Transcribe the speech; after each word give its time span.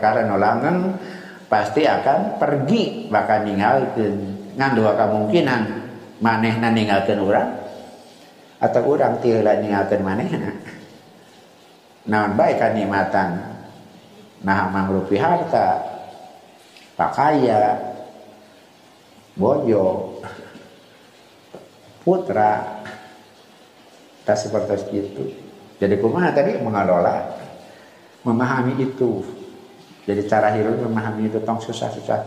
perkara 0.00 0.24
nolangan 0.24 0.96
pasti 1.52 1.84
akan 1.84 2.40
pergi 2.40 3.12
bakal 3.12 3.44
ninggalkan. 3.44 4.40
Ngan 4.56 4.72
dua 4.72 4.96
kemungkinan 4.96 5.60
maneh 6.24 6.56
ninggalkan 6.56 7.20
orang 7.20 7.52
atau 8.56 8.96
tidak 8.96 9.60
ninggalkan 9.60 10.00
maneh 10.00 10.28
naon 12.08 12.32
baik 12.32 12.56
kenikmatan 12.56 13.60
nah 14.40 14.72
mangrupi 14.72 15.20
harta 15.20 15.84
pakaya 16.96 17.76
bojo 19.36 20.16
putra 22.00 22.80
tak 24.24 24.36
seperti 24.40 24.96
itu. 24.96 25.24
Jadi 25.76 26.00
kumaha 26.00 26.32
tadi 26.32 26.56
mengelola 26.56 27.36
memahami 28.24 28.80
itu 28.80 29.39
jadi 30.10 30.26
cara 30.26 30.50
hirup 30.58 30.82
memahami 30.82 31.30
itu 31.30 31.38
tong 31.46 31.62
susah-susah 31.62 32.26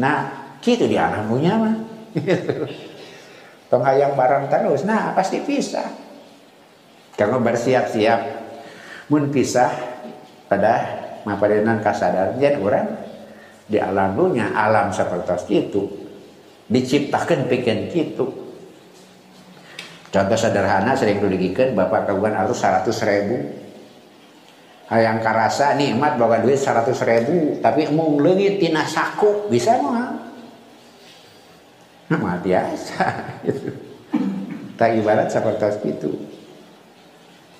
Nah, 0.00 0.16
gitu 0.64 0.88
di 0.88 0.96
alamunya 0.96 1.52
mah. 1.60 1.76
tong 3.70 3.84
hayang 3.84 4.16
barang 4.16 4.48
terus, 4.48 4.88
nah 4.88 5.12
pasti 5.12 5.44
pisah. 5.44 5.84
Kamu 7.20 7.44
bersiap-siap. 7.44 8.20
Mun 9.12 9.28
pisah 9.28 9.72
pada 10.48 10.74
mapadenan 11.28 11.84
kasadaran 11.84 12.40
jen 12.40 12.64
orang 12.64 12.88
di 13.68 13.76
alam 13.76 14.16
dunia 14.16 14.56
alam 14.56 14.88
seperti 14.88 15.52
itu. 15.52 15.84
Diciptakan 16.66 17.46
bikin 17.46 17.92
gitu. 17.92 18.26
Contoh 20.10 20.38
sederhana 20.38 20.96
sering 20.96 21.20
digikan 21.28 21.76
bapak 21.76 22.08
kawan 22.08 22.32
harus 22.32 22.56
100 22.56 22.88
ribu 23.04 23.65
yang 24.90 25.18
karasa 25.18 25.74
nikmat 25.74 26.14
bawa 26.14 26.38
duit 26.42 26.58
100 26.58 26.94
ribu. 27.06 27.58
Tapi 27.58 27.90
mau 27.90 28.14
lengit 28.18 28.62
tina 28.62 28.86
saku 28.86 29.50
bisa 29.50 29.78
mah 29.82 30.14
nah, 32.06 32.38
biasa. 32.38 33.02
Gitu. 33.42 33.70
tak 34.78 34.94
ibarat 34.94 35.32
seperti 35.32 35.90
itu 35.90 36.36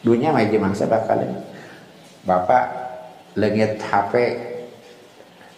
dunia 0.06 0.30
mah 0.30 0.46
mangsa 0.62 0.86
bakal 0.86 1.18
bapak 2.22 2.64
lengit 3.34 3.82
HP 3.82 4.14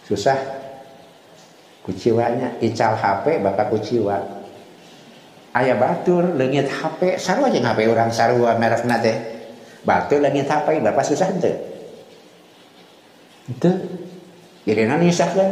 susah. 0.09 0.57
Kuciwanya 1.85 2.57
ical 2.61 2.97
HP 2.97 3.41
bapak 3.45 3.69
kuciwa. 3.73 4.17
Ayah 5.53 5.77
batur 5.77 6.33
lengit 6.37 6.69
HP 6.69 7.17
sarua 7.17 7.49
aja 7.49 7.61
HP 7.61 7.89
orang 7.89 8.13
sarua 8.13 8.53
merek 8.57 8.85
nate 8.85 9.13
Batu 9.89 10.21
lagi 10.21 10.45
tapai 10.45 10.77
bapak 10.77 11.01
susah 11.01 11.33
ente. 11.33 11.49
Itu. 13.49 13.73
Jadi 14.69 14.85
nanti 14.85 15.09
kan. 15.17 15.49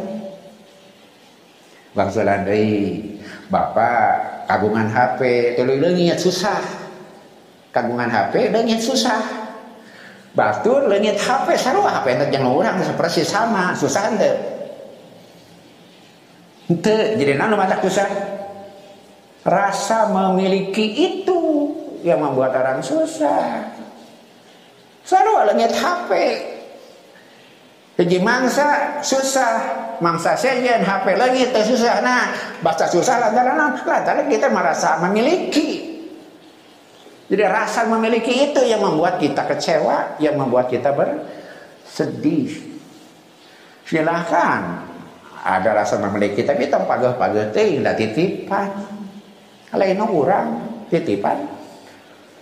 Bang 1.98 2.14
Sulandai, 2.14 3.02
bapak 3.50 4.46
kagungan 4.46 4.94
HP, 4.94 5.22
telu 5.58 5.82
lengit 5.82 6.22
susah. 6.22 6.62
Kagungan 7.74 8.14
HP 8.14 8.54
lengit 8.54 8.78
susah. 8.78 9.26
Batu 10.38 10.86
lengit 10.86 11.18
HP 11.18 11.58
sarua 11.58 11.98
HP 11.98 12.14
ente 12.14 12.30
jangan 12.30 12.54
orang 12.54 12.78
seperti 12.86 13.26
sama, 13.26 13.74
susah 13.74 14.14
ente. 14.14 14.32
Ente, 16.70 17.18
jadi 17.18 17.34
nanti 17.34 17.58
mata 17.58 17.82
susah. 17.82 18.06
Rasa 19.42 20.14
memiliki 20.14 20.86
itu 20.86 21.42
yang 22.06 22.22
membuat 22.22 22.54
orang 22.54 22.86
susah. 22.86 23.77
Selalu 25.08 25.56
lengit 25.56 25.72
HP. 25.72 26.12
Jadi 27.98 28.20
mangsa 28.22 29.00
susah, 29.00 29.56
mangsa 30.04 30.36
sejen 30.36 30.84
HP 30.84 31.16
lagi 31.16 31.48
teh 31.50 31.64
susah. 31.64 32.04
Nah, 32.04 32.30
bahasa 32.62 32.86
susah 32.92 33.16
lantaran 33.18 33.58
lantaran 33.88 34.28
kita 34.28 34.52
merasa 34.52 35.00
memiliki. 35.08 35.88
Jadi 37.32 37.44
rasa 37.44 37.88
memiliki 37.88 38.52
itu 38.52 38.62
yang 38.68 38.84
membuat 38.84 39.18
kita 39.18 39.48
kecewa, 39.48 40.20
yang 40.20 40.36
membuat 40.38 40.68
kita 40.70 40.92
bersedih. 40.92 42.52
Silahkan 43.88 44.84
ada 45.42 45.70
rasa 45.72 45.98
memiliki 46.04 46.44
tapi 46.44 46.68
tanpa 46.68 47.00
pagah-pagah 47.00 47.56
teh 47.56 47.80
titipan. 47.96 48.76
Lain 49.72 50.00
orang 50.04 50.48
titipan 50.92 51.48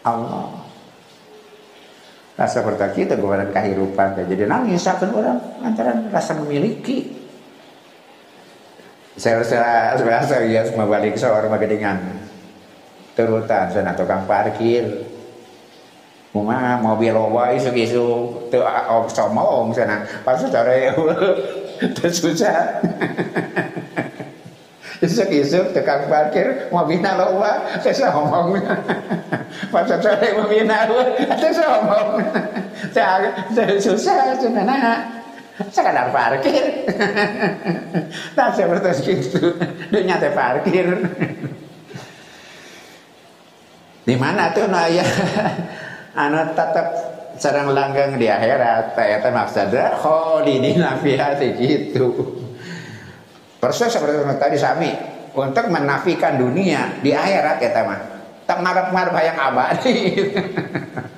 Allah. 0.01 0.64
Nah 2.35 2.47
seperti 2.47 3.03
kita 3.03 3.15
kepada 3.15 3.47
kehidupan 3.47 4.27
jadi 4.27 4.43
nangis 4.43 4.83
akan 4.83 5.09
orang 5.15 5.39
antara 5.63 5.95
rasa 6.11 6.35
memiliki. 6.35 7.15
Saya 9.15 9.39
rasa 9.39 9.95
rasa 10.03 10.43
ya 10.43 10.67
semua 10.67 10.91
balik 10.91 11.15
seorang 11.15 11.55
dengan 11.63 11.95
terutan 13.15 13.71
sana 13.71 13.95
tukang 13.95 14.27
parkir. 14.27 15.07
Mama 16.35 16.75
mobil 16.83 17.15
loba 17.15 17.55
isu 17.55 17.71
isu 17.71 18.07
tu 18.51 18.59
somong 19.07 19.71
sana 19.71 20.03
pas 20.27 20.35
sore 20.35 20.91
susah 22.11 22.83
Isuk-isuk 25.05 25.69
tukang 25.77 26.09
parkir 26.09 26.65
mau 26.73 26.89
bina 26.89 27.13
loba 27.13 27.61
saya 27.77 28.09
ngomong. 28.09 28.57
Pas 29.73 29.85
sore 29.85 30.27
mau 30.33 30.49
bina 30.49 30.89
saya 31.41 31.61
ngomong. 31.61 32.09
Saya 32.89 33.29
susah 33.77 34.33
sebenarnya 34.41 34.93
sekadar 35.69 36.09
parkir. 36.09 36.65
Tak 38.35 38.57
seperti 38.57 39.13
itu 39.13 39.53
dunia 39.93 40.17
teh 40.17 40.33
parkir. 40.33 40.87
Di 44.05 44.15
mana 44.17 44.49
tuh 44.57 44.65
naya 44.65 45.05
anu 46.17 46.49
tetap 46.57 46.87
sarang 47.37 47.69
langgang 47.77 48.17
di 48.17 48.25
akhirat. 48.25 48.97
Teh 48.97 49.21
maksudnya 49.29 49.93
kholidina 50.01 50.97
fiha 50.97 51.37
gitu 51.37 52.44
Persis 53.65 53.89
seperti 53.89 54.21
tadi 54.37 54.61
sami 54.61 54.93
untuk 55.33 55.73
menafikan 55.73 56.37
dunia 56.37 57.01
di 57.01 57.17
akhirat 57.17 57.57
ya 57.57 57.73
teman. 57.73 57.97
Tak 58.45 58.61
ngarep-ngarep 58.61 59.15
yang 59.25 59.37
abadi. 59.41 59.95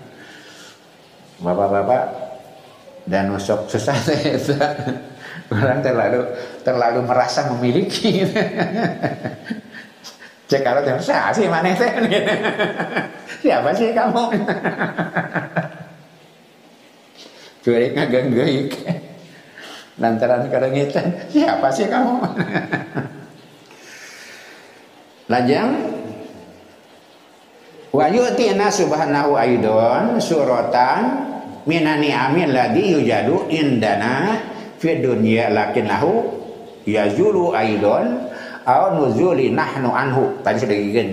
Bapak-bapak 1.44 2.03
dan 3.03 3.35
usop 3.35 3.68
susah 3.68 3.94
orang 5.52 5.84
terlalu 5.84 6.24
terlalu 6.63 7.03
merasa 7.03 7.52
memiliki. 7.52 8.24
Cek 10.47 10.64
kalau 10.64 10.79
saya 11.03 11.35
sih 11.35 11.52
mana 11.52 11.75
Siapa 13.44 13.75
sih 13.75 13.91
kamu? 13.91 14.24
Curik 17.59 17.91
ngageng-geik 17.91 18.72
lantaran 19.97 20.46
kerengitan 20.50 21.13
siapa 21.34 21.68
sih 21.74 21.90
kamu? 21.90 22.22
Lajang 25.28 25.69
wa 27.91 28.06
yu'tina 28.08 28.72
subhanahu 28.72 29.35
aidon 29.35 30.22
suratan 30.22 31.03
minani 31.68 32.16
amin 32.16 32.56
lagi 32.56 32.96
yujadu 32.96 33.50
indana 33.52 34.40
fi 34.80 35.03
dunya 35.03 35.52
lakin 35.52 35.90
lahu 35.90 36.31
yazulu 36.88 37.52
aidon 37.52 38.32
au 38.64 38.84
nuzuli 38.96 39.52
nahnu 39.52 39.91
anhu. 39.91 40.40
Tadi 40.46 40.58
sudah 40.64 40.78
gigin 40.78 41.09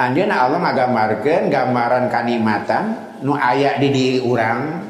Anjeuna 0.00 0.48
Allah 0.48 0.64
ngagambarkeun 0.64 1.52
gambaran 1.52 2.08
kanikmatan 2.08 2.84
nu 3.20 3.36
aya 3.36 3.76
di 3.76 3.92
di 3.92 4.06
urang 4.16 4.80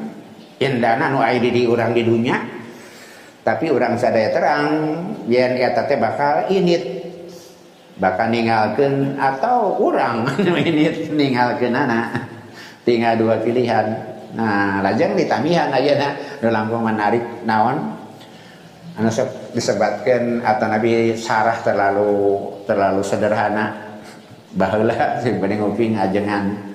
indana 0.55 1.11
nu 1.11 1.19
aya 1.19 1.35
di 1.35 1.51
di 1.51 1.67
urang 1.67 1.91
di 1.91 2.07
dunia 2.07 2.39
tapi 3.41 3.73
orang 3.73 3.97
sadaya 3.97 4.29
terang 4.29 4.69
yang 5.25 5.57
eta 5.57 5.89
teh 5.89 5.97
bakal 5.97 6.45
init. 6.53 7.01
Bakal 7.97 8.33
ninggalkan 8.33 9.13
atau 9.13 9.77
orang 9.77 10.25
init 10.69 11.13
ninggalkan 11.13 11.73
anak 11.73 12.29
tinggal 12.85 13.17
dua 13.17 13.41
pilihan. 13.41 13.93
Nah 14.37 14.81
lajang 14.81 15.17
ditamihan 15.17 15.69
aja 15.73 16.17
dalam 16.41 16.69
menarik 16.69 17.45
naon? 17.45 17.97
Anu 18.97 19.09
disebutkan 19.55 20.43
atau 20.43 20.65
Nabi 20.67 21.15
Sarah 21.17 21.57
terlalu 21.61 22.37
terlalu 22.69 23.01
sederhana. 23.01 23.65
Baheula 24.59 25.23
sing 25.23 25.39
ngopi 25.39 25.95
ngajengan 25.95 26.71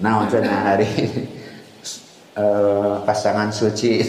naon 0.00 0.26
cenah 0.26 0.74
hari 0.74 0.88
uh, 2.38 3.02
pasangan 3.06 3.50
suci 3.50 4.02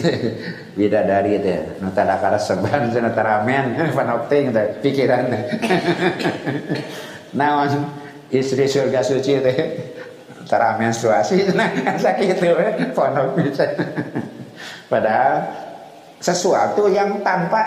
bidadari 0.74 1.38
itu. 1.38 1.80
Nu 1.82 1.90
tada 1.94 2.18
kara 2.18 2.38
seban 2.38 2.88
cenah 2.92 3.14
taramen 3.14 3.74
panopting 3.96 4.50
teh 4.50 4.66
pikiran. 4.82 5.30
Naon 7.38 7.70
istri 8.30 8.66
surga 8.66 9.00
suci 9.02 9.32
teh 9.42 9.58
tara 10.46 10.78
menstruasi 10.78 11.54
nah 11.54 11.70
sakit 11.98 12.38
teh 12.38 12.50
pondok 12.94 13.34
bisa 13.34 13.66
padahal 14.86 15.42
sesuatu 16.22 16.86
yang 16.86 17.18
tanpa 17.26 17.66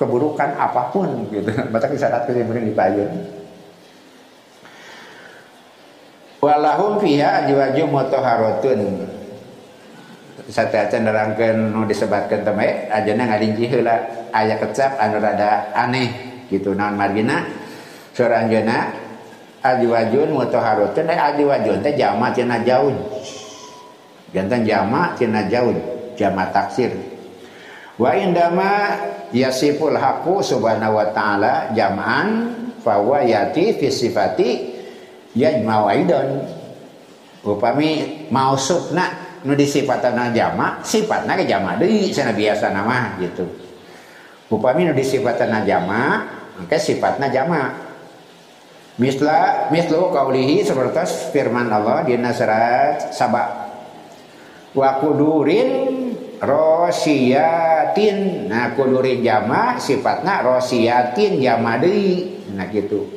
keburukan 0.00 0.56
apa 0.56 0.88
pun 0.92 1.28
gitu. 1.28 1.52
Maka 1.68 1.92
syarat 1.92 2.24
kesimpulan 2.24 2.64
dipayun 2.64 3.40
walahum 6.40 6.96
fiha 7.04 7.44
ajwaju 7.44 7.84
mutahharatun 7.84 8.80
sate 10.48 10.96
nerangkeun 10.96 11.74
nu 11.74 11.84
disebutkeun 11.84 12.40
teh 12.46 12.54
bae 12.56 12.88
ajana 12.88 13.28
ngarinci 13.28 13.64
heula. 13.68 13.96
Aya 14.32 14.56
kecap 14.56 14.96
anu 14.96 15.20
rada 15.20 15.74
aneh 15.76 16.08
gitu. 16.48 16.72
Naon 16.72 16.96
margina? 16.96 17.44
Surah 18.16 18.46
anjeunna 18.46 18.94
ajwajun 19.60 20.32
mutahharatun 20.32 21.04
da 21.04 21.34
ajwajun 21.34 21.84
teh 21.84 21.92
jama 21.98 22.32
cenah 22.32 22.64
jauh 22.64 22.94
jantan 24.32 24.64
jama 24.64 25.12
cenah 25.20 25.44
jauh 25.50 25.74
jama 26.16 26.48
taksir. 26.54 26.94
Wa 28.00 28.16
indama 28.16 28.96
yasiful 29.30 29.92
haqu 29.92 30.40
subhanahu 30.40 30.96
wa 30.96 31.06
ta'ala 31.12 31.70
jam'an 31.76 32.28
fa 32.80 32.96
huwa 32.96 33.20
yati 33.20 33.76
fi 33.76 33.92
sifati 33.92 34.50
yajma'u 35.36 35.84
aidan 35.86 36.42
upami 37.44 38.24
mausufna 38.32 39.29
nu 39.44 39.56
disifatan 39.56 40.36
jama 40.36 40.84
sifatna 40.84 41.32
ke 41.36 41.48
jama 41.48 41.80
deui 41.80 42.12
sana 42.12 42.36
biasa 42.36 42.68
nama 42.72 43.16
gitu. 43.20 43.48
Upami 44.50 44.84
nu 44.84 44.92
disifatan 44.92 45.64
jama 45.64 46.26
maka 46.60 46.76
sifatna 46.76 47.32
jama. 47.32 47.88
Misla 49.00 49.72
mislu 49.72 50.12
kaulihi 50.12 50.60
seperti 50.60 51.32
firman 51.32 51.72
Allah 51.72 52.04
di 52.04 52.20
surat 52.36 53.16
Saba. 53.16 53.72
Wa 54.76 55.00
kudurin 55.00 56.12
rosiyatin. 56.36 58.18
Nah 58.52 58.76
kudurin 58.76 59.24
jama 59.24 59.80
sifatna 59.80 60.44
rosiyatin 60.44 61.40
jama 61.40 61.80
deui. 61.80 62.44
Nah 62.52 62.68
gitu. 62.68 63.08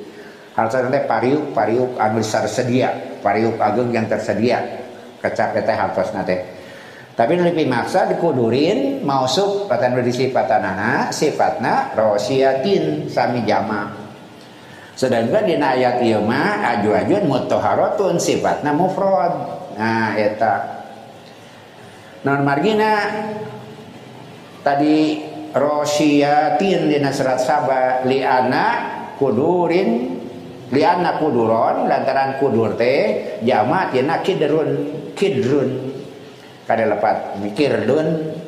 Hal 0.54 0.70
teh 0.70 1.04
pariuk 1.10 1.52
pariuk 1.52 1.98
anu 1.98 2.22
tersedia 2.22 3.20
pariuk 3.26 3.58
agung 3.58 3.90
yang 3.90 4.06
tersedia 4.06 4.83
kecap 5.24 5.56
teh 5.56 5.72
hartosna 5.72 6.28
teh 6.28 6.64
tapi 7.14 7.38
lebih 7.38 7.70
maksa 7.70 8.10
dikudurin 8.10 9.06
mausuk 9.06 9.70
patan 9.70 10.02
sifatanana 10.02 11.14
sifatna 11.14 11.94
rosiatin 11.94 13.06
sami 13.06 13.46
jama. 13.46 13.94
Sedangkan 14.98 15.46
di 15.46 15.54
ayat 15.54 16.02
ieu 16.02 16.26
mah 16.26 16.66
aju-ajun 16.74 17.30
mutahharatun 17.30 18.18
sifatna 18.18 18.74
mufrad. 18.74 19.34
Nah 19.78 20.18
eta. 20.18 20.56
Non 22.26 22.42
margina? 22.42 22.94
Tadi 24.66 25.22
rosiatin 25.54 26.90
di 26.90 26.98
surat 27.14 27.38
saba 27.38 28.02
liana 28.10 28.68
kudurin 29.22 30.18
liana 30.74 31.22
kuduron 31.22 31.86
lantaran 31.86 32.42
kudur 32.42 32.74
teh 32.74 33.38
jama 33.46 33.94
tina 33.94 34.26
kidrun 34.26 35.03
kidrun. 35.18 35.94
Kada 36.64 36.88
lepat 36.88 37.44
kirdun 37.60 38.40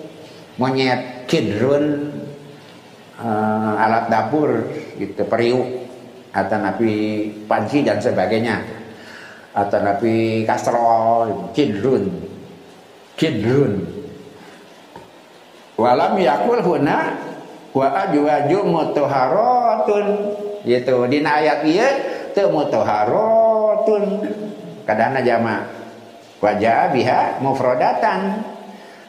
monyet 0.56 1.28
kidrun 1.28 2.16
uh, 3.20 3.76
alat 3.76 4.08
dapur 4.08 4.72
gitu 4.96 5.28
periuk 5.28 5.68
atau 6.32 6.58
napi 6.60 6.92
panci 7.50 7.84
dan 7.84 8.00
sebagainya. 8.00 8.64
Atau 9.56 9.84
napi 9.84 10.44
kastrol 10.48 11.52
kidrun 11.52 12.12
kidrun. 13.20 13.84
Walam 15.76 16.16
yakul 16.20 16.64
huna 16.64 17.20
wa 17.76 17.88
ajwaju 18.08 18.60
mutahharatun 18.64 20.06
gitu 20.64 21.04
dina 21.12 21.44
ayat 21.44 21.68
ieu 21.68 21.92
teu 22.32 22.48
mutahharatun 22.48 24.24
kadana 24.88 25.20
jama 25.20 25.68
wajah 26.46 26.94
biha 26.94 27.42
mufradatan. 27.42 28.46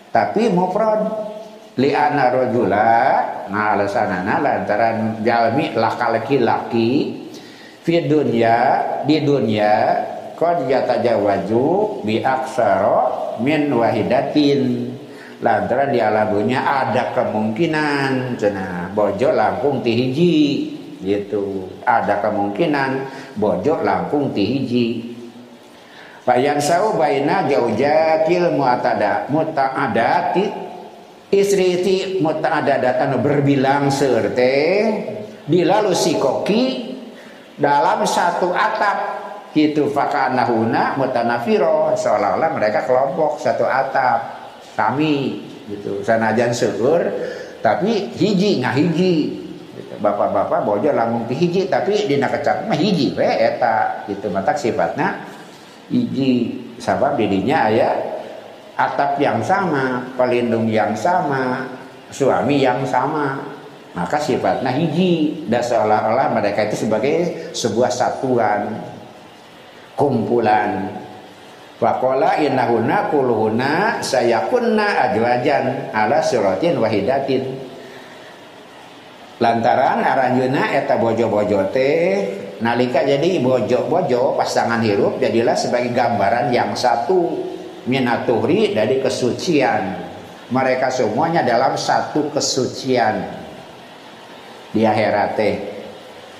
Tapi 0.08 0.48
mufrad. 0.48 1.28
Li 1.76 1.92
ana 1.92 2.32
rajula 2.32 2.96
nah 3.52 3.76
lantaran 3.76 5.20
jalmi 5.20 5.76
laka 5.76 6.08
laki-laki 6.08 7.20
fi 7.84 8.00
dunya 8.08 8.80
di 9.04 9.20
dunya 9.20 9.92
qad 10.40 10.64
yatajawaju 10.64 12.00
bi 12.00 12.24
aksara 12.24 13.36
min 13.44 13.68
wahidatin. 13.76 14.88
Lantaran 15.44 15.92
di 15.92 16.00
alam 16.00 16.32
dunia 16.32 16.64
ada 16.64 17.12
kemungkinan 17.12 18.40
cenah 18.40 18.88
bojo 18.96 19.36
langkung 19.36 19.84
ti 19.84 19.92
hiji 19.92 20.36
gitu. 21.04 21.68
Ada 21.84 22.24
kemungkinan 22.24 23.04
bojo 23.36 23.84
langkung 23.84 24.32
ti 24.32 24.48
hiji 24.48 25.15
Bayan 26.26 26.58
sau 26.58 26.98
baina 26.98 27.46
jaujatil 27.46 28.58
muatada 28.58 29.30
mutaadati. 29.30 30.66
Istri 31.26 31.68
ti 31.86 31.96
mutaadadatan 32.18 33.18
berbilang 33.22 33.90
serte 33.90 34.54
dilalu 35.46 35.94
sikoki 35.94 36.62
dalam 37.54 38.02
satu 38.02 38.50
atap. 38.50 38.98
Itu 39.54 39.88
fakanahuna 39.94 40.98
mutanafiro. 40.98 41.94
Seolah-olah 41.94 42.50
mereka 42.58 42.84
kelompok 42.90 43.38
satu 43.38 43.62
atap 43.62 44.50
kami 44.74 45.40
gitu 45.70 46.04
sanajan 46.04 46.52
seueur 46.52 47.06
tapi 47.62 48.10
hiji 48.18 48.66
ngah 48.66 48.74
hiji. 48.74 49.14
Gitu. 49.78 49.94
bapak-bapak 50.02 50.60
bojo 50.66 50.90
langsung 50.90 51.24
ti 51.30 51.38
hiji 51.38 51.70
tapi 51.70 52.10
dina 52.10 52.26
kecap 52.26 52.66
mah 52.66 52.74
hiji 52.74 53.14
we 53.14 53.30
eta. 53.30 54.04
Gitu 54.10 54.26
matak 54.26 54.58
sifatnya 54.58 55.35
iji 55.90 56.58
sabab 56.76 57.16
dirinya 57.16 57.70
ayah 57.70 58.16
atap 58.76 59.16
yang 59.16 59.40
sama, 59.40 60.04
pelindung 60.14 60.68
yang 60.68 60.92
sama, 60.92 61.64
suami 62.12 62.60
yang 62.60 62.84
sama. 62.84 63.56
Maka 63.96 64.20
sifatnya 64.20 64.68
hiji 64.76 65.48
dan 65.48 65.64
seolah-olah 65.64 66.28
mereka 66.36 66.68
itu 66.68 66.84
sebagai 66.84 67.48
sebuah 67.56 67.88
satuan 67.88 68.76
kumpulan. 69.96 70.92
Wakola 71.80 72.36
innahuna 72.36 73.08
kuluhuna 73.08 74.04
sayakunna 74.04 75.00
adwajan 75.08 75.96
ala 75.96 76.20
suratin 76.20 76.76
wahidatin. 76.76 77.56
Lantaran 79.40 80.04
aranjuna 80.04 80.76
eta 80.76 81.00
bojo-bojo 81.00 81.72
teh 81.72 82.45
nalika 82.60 83.04
jadi 83.04 83.40
bojo-bojo 83.40 84.36
pasangan 84.36 84.80
hirup 84.80 85.20
jadilah 85.20 85.56
sebagai 85.56 85.92
gambaran 85.92 86.52
yang 86.52 86.72
satu. 86.76 87.54
Minatuhri 87.86 88.74
dari 88.74 88.98
kesucian. 88.98 89.94
Mereka 90.50 90.90
semuanya 90.90 91.46
dalam 91.46 91.78
satu 91.78 92.34
kesucian. 92.34 93.22
Di 94.74 94.82
akhirat 94.82 95.30
teh 95.38 95.76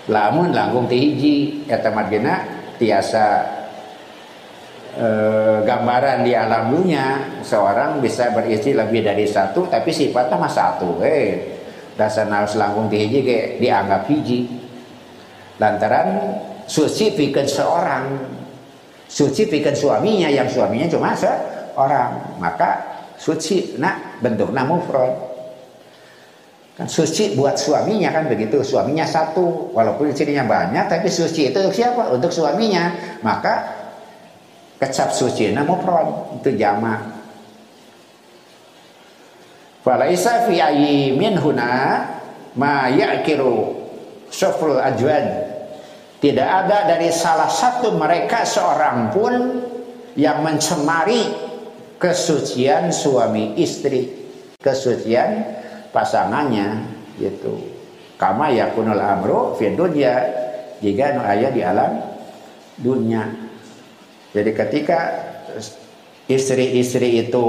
lamun 0.07 0.55
langkung 0.55 0.87
tihiji 0.87 1.67
eta 1.67 1.91
margina 1.91 2.47
tiasa 2.79 3.27
e, 4.95 5.09
gambaran 5.67 6.23
di 6.23 6.33
alam 6.35 6.71
dunia 6.71 7.39
seorang 7.43 7.99
bisa 7.99 8.31
beristri 8.31 8.75
lebih 8.75 9.03
dari 9.03 9.27
satu 9.27 9.67
tapi 9.67 9.91
sifatnya 9.91 10.37
mah 10.39 10.53
satu 10.53 11.03
eh. 11.03 11.55
Dasar 11.97 12.29
harus 12.29 12.53
langkung 12.61 12.93
tihiji 12.93 13.25
kayak 13.25 13.49
dianggap 13.57 14.05
hiji 14.13 14.56
lantaran 15.57 16.37
suci 16.67 17.15
bikin 17.15 17.47
seorang 17.47 18.05
suci 19.07 19.47
bikin 19.47 19.73
suaminya 19.73 20.27
yang 20.27 20.51
suaminya 20.51 20.91
cuma 20.91 21.15
seorang 21.15 22.41
maka 22.43 22.97
suci 23.17 23.81
nak 23.81 24.21
bentuknya 24.21 24.63
mufrad. 24.67 25.15
Kan 26.77 26.93
suci 26.93 27.33
buat 27.33 27.57
suaminya 27.57 28.13
kan 28.13 28.29
begitu 28.29 28.61
suaminya 28.61 29.09
satu 29.09 29.73
walaupun 29.73 30.13
istrinya 30.13 30.45
banyak 30.45 30.93
tapi 30.93 31.09
suci 31.09 31.49
itu 31.49 31.61
siapa? 31.73 32.13
Untuk 32.13 32.29
suaminya. 32.29 32.93
Maka 33.25 33.65
kecap 34.77 35.09
suci 35.17 35.57
mufrad 35.57 36.37
itu 36.41 36.53
jama 36.61 37.17
falaisa 39.87 40.51
fi 40.51 40.59
ayyi 40.59 41.15
min 41.15 41.39
huna 41.39 42.03
ma 42.59 42.91
yakiru 42.91 43.73
syafrul 44.29 44.83
ajwad 44.83 45.46
tidak 46.17 46.49
ada 46.49 46.89
dari 46.97 47.13
salah 47.13 47.49
satu 47.49 47.93
mereka 47.93 48.49
seorang 48.49 49.13
pun 49.13 49.35
yang 50.17 50.41
mencemari 50.41 51.29
kesucian 52.01 52.89
suami 52.89 53.57
istri, 53.61 54.13
kesucian 54.57 55.45
pasangannya 55.93 56.89
gitu. 57.21 57.61
Kama 58.17 58.49
yakunul 58.49 58.97
amru 59.01 59.61
fi 59.61 59.77
dunya 59.77 60.15
jika 60.81 61.21
nu 61.21 61.23
aya 61.25 61.53
di 61.53 61.61
alam 61.61 62.01
dunia. 62.81 63.29
Jadi 64.33 64.51
ketika 64.57 64.99
istri-istri 66.29 67.29
itu 67.29 67.45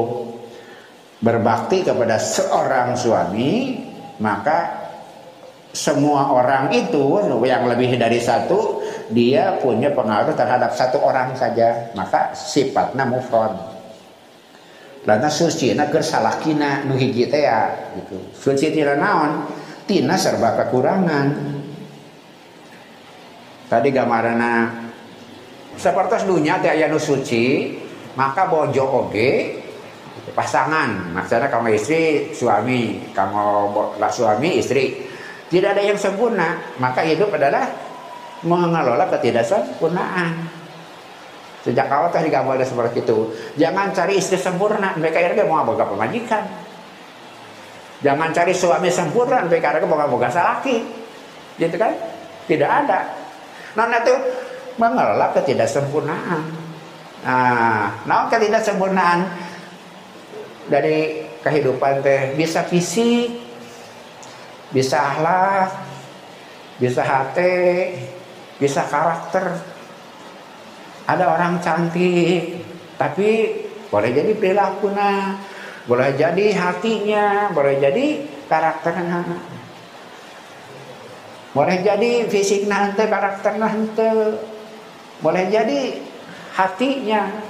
berbakti 1.23 1.87
kepada 1.87 2.19
seorang 2.19 2.99
suami 2.99 3.79
maka 4.21 4.76
semua 5.77 6.33
orang 6.33 6.73
itu 6.73 7.21
yang 7.45 7.69
lebih 7.69 8.01
dari 8.01 8.17
satu 8.17 8.81
dia 9.13 9.61
punya 9.61 9.93
pengaruh 9.93 10.33
terhadap 10.33 10.73
satu 10.73 10.97
orang 11.05 11.37
saja 11.37 11.93
maka 11.93 12.33
sifatnya 12.33 13.05
on 13.29 13.53
Lana 15.07 15.31
suci 15.31 15.71
na 15.71 15.87
keur 15.87 16.03
salakina 16.03 16.83
nu 16.83 16.99
ya 16.99 17.71
gitu. 17.95 18.19
Suci 18.35 18.75
tina 18.75 18.99
naon? 18.99 19.47
Tina 19.87 20.19
serba 20.19 20.51
kekurangan. 20.59 21.55
Tadi 23.71 23.87
gambarana 23.87 24.67
seperti 25.79 26.27
dunia 26.27 26.59
teh 26.59 26.75
aya 26.75 26.91
nu 26.91 26.99
suci, 26.99 27.71
maka 28.19 28.51
bojo 28.51 28.83
oge 28.83 29.63
pasangan 30.35 31.15
maksudnya 31.15 31.47
kamu 31.47 31.77
istri 31.79 32.29
suami 32.35 33.09
kamu 33.15 33.73
suami 34.11 34.59
istri 34.59 35.06
tidak 35.47 35.79
ada 35.79 35.83
yang 35.83 35.99
sempurna. 35.99 36.59
Maka 36.79 37.07
hidup 37.07 37.31
adalah 37.31 37.71
mengelola 38.43 39.07
ketidaksempurnaan. 39.07 40.31
Sejak 41.63 41.87
awal 41.91 42.11
tadi 42.11 42.31
kamu 42.31 42.59
ada 42.59 42.65
seperti 42.67 43.03
itu. 43.03 43.31
Jangan 43.59 43.91
cari 43.91 44.19
istri 44.19 44.39
sempurna 44.39 44.95
mereka 44.95 45.23
mau 45.47 45.63
boga 45.67 45.87
pemajikan. 45.87 46.43
Jangan 48.03 48.29
cari 48.31 48.53
suami 48.53 48.87
sempurna 48.93 49.43
mereka 49.47 49.81
mau 49.83 49.99
boga 50.07 50.29
salaki 50.31 50.83
gitu 51.57 51.75
kan? 51.75 51.91
Tidak 52.47 52.69
ada. 52.69 53.11
Nah 53.75 53.99
itu 53.99 54.15
mengelola 54.79 55.33
ketidaksempurnaan. 55.35 56.41
Nah 57.25 57.87
nah 58.05 58.29
ketidaksempurnaan 58.31 59.19
dari 60.71 61.23
kehidupan 61.41 62.03
teh 62.03 62.35
bisa 62.35 62.63
fisik 62.63 63.46
bisa 64.71 64.97
akhlak 64.99 65.69
bisa 66.77 67.01
hati 67.01 67.95
bisa 68.57 68.85
karakter. 68.85 69.57
Ada 71.07 71.23
orang 71.23 71.63
cantik 71.63 72.67
tapi 72.99 73.63
boleh 73.87 74.11
jadi 74.11 74.31
perilakunya 74.35 75.39
boleh 75.87 76.11
jadi 76.19 76.45
hatinya 76.51 77.53
boleh 77.55 77.79
jadi 77.79 78.05
karakternya. 78.51 79.23
Boleh 81.55 81.81
jadi 81.81 82.27
fisik 82.29 82.69
nanti 82.69 83.07
karakter 83.07 83.55
nanti 83.57 84.37
boleh 85.23 85.43
jadi 85.49 85.97
hatinya 86.53 87.46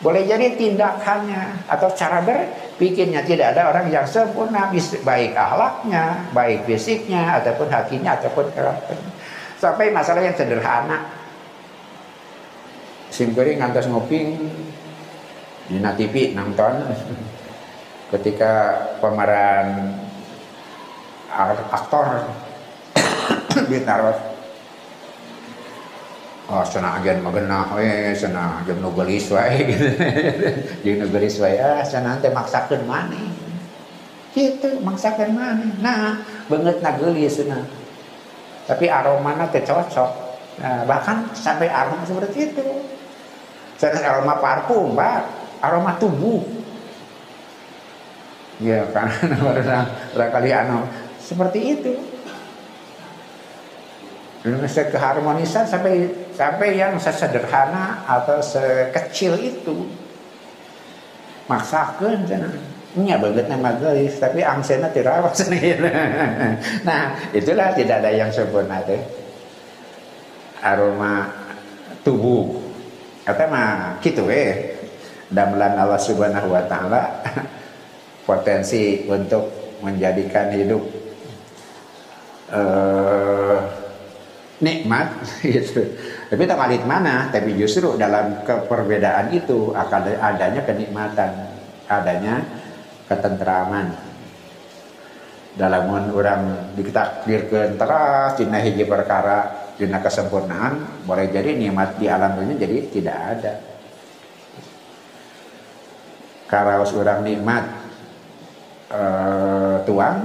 boleh 0.00 0.24
jadi 0.24 0.56
tindakannya 0.56 1.68
atau 1.68 1.92
cara 1.92 2.24
berpikirnya. 2.24 3.20
Tidak 3.20 3.52
ada 3.52 3.68
orang 3.68 3.92
yang 3.92 4.08
sempurna. 4.08 4.72
Baik 5.04 5.36
akhlaknya, 5.36 6.32
baik 6.32 6.64
fisiknya 6.64 7.40
ataupun 7.40 7.68
hatinya 7.68 8.16
ataupun 8.16 8.48
karakternya. 8.56 9.12
Sampai 9.60 9.92
masalah 9.92 10.24
yang 10.24 10.32
sederhana. 10.32 11.20
Simpuri 13.12 13.60
ngantos 13.60 13.92
ngoping 13.92 14.40
di 15.68 15.76
TV 15.76 16.32
nonton. 16.32 16.88
Ketika 18.08 18.52
pemeran 19.04 20.00
aktor. 21.70 22.24
Bintang 23.68 24.29
oh 26.50 26.66
sana 26.66 26.98
agen 26.98 27.22
magenah 27.22 27.70
we 27.78 28.10
sana 28.18 28.58
agen 28.60 28.82
nugelis 28.82 29.30
wae 29.30 29.62
gitu. 29.70 29.86
Jeung 30.82 31.06
nugelis 31.06 31.38
wae 31.38 31.56
ah 31.62 31.86
sana 31.86 32.18
teh 32.18 32.34
maksakeun 32.34 32.82
maneh. 32.90 33.30
Gitu 34.34 34.82
maksakeun 34.82 35.30
maneh. 35.32 35.70
Nah 35.78 36.18
beungeut 36.50 36.82
nagelis 36.82 37.38
cenah 37.38 37.80
tapi 38.70 38.86
aromana 38.86 39.50
teh 39.50 39.66
cocok. 39.66 40.10
Nah, 40.62 40.86
bahkan 40.86 41.26
sampai 41.34 41.66
aroma 41.66 42.06
seperti 42.06 42.54
itu. 42.54 42.66
Sana 43.74 43.98
aroma 43.98 44.38
parfum 44.38 44.94
pak. 44.94 45.26
Aroma 45.58 45.98
tubuh. 45.98 46.46
Ya 48.62 48.86
karena 48.94 49.36
orang 50.14 50.30
kali 50.30 50.50
anu. 50.54 50.86
Seperti 51.18 51.60
itu 51.78 51.98
Indonesia 54.40 54.88
keharmonisan 54.88 55.68
sampai 55.68 56.08
sampai 56.32 56.80
yang 56.80 56.96
sesederhana 56.96 58.00
atau 58.08 58.40
sekecil 58.40 59.36
itu. 59.36 59.84
Maksakan 61.44 62.24
nya 62.98 63.22
banget 63.22 63.46
nama 63.46 63.70
guys 63.78 64.18
tapi 64.18 64.42
angsena 64.42 64.90
tirawat 64.90 65.30
nah 66.88 67.14
itulah 67.30 67.70
tidak 67.70 68.02
ada 68.02 68.10
yang 68.10 68.34
sempurna 68.34 68.82
deh 68.82 68.98
aroma 70.58 71.30
tubuh. 72.02 72.58
Kata 73.22 73.46
mah 73.46 74.00
gitu 74.02 74.26
eh 74.26 74.74
damelan 75.30 75.78
Allah 75.78 76.00
Subhanahu 76.00 76.50
wa 76.50 76.66
taala 76.66 77.22
potensi 78.28 79.06
untuk 79.06 79.78
menjadikan 79.80 80.50
hidup 80.50 80.82
uh, 82.52 83.09
nikmat 84.60 85.24
gitu. 85.44 85.82
Tapi 86.28 86.42
tak 86.44 86.60
malit 86.60 86.84
mana, 86.84 87.32
tapi 87.32 87.56
justru 87.56 87.96
dalam 87.96 88.44
keperbedaan 88.44 89.32
itu 89.34 89.72
akan 89.72 90.02
adanya 90.20 90.62
kenikmatan, 90.62 91.30
adanya 91.88 92.44
ketentraman. 93.08 93.96
Dalam 95.50 96.14
orang 96.14 96.72
ditakdirkan 96.78 97.74
teras 97.74 98.38
dina 98.38 98.62
hiji 98.62 98.86
perkara 98.86 99.68
dina 99.74 99.98
kesempurnaan 99.98 101.02
boleh 101.08 101.26
jadi 101.26 101.58
nikmat 101.58 101.98
di 101.98 102.06
alam 102.06 102.38
dunia 102.38 102.54
jadi 102.54 102.76
tidak 102.86 103.18
ada. 103.18 103.54
Kalau 106.46 106.86
orang 106.86 107.26
nikmat 107.26 107.64
uh, 108.94 109.82
tuang, 109.86 110.18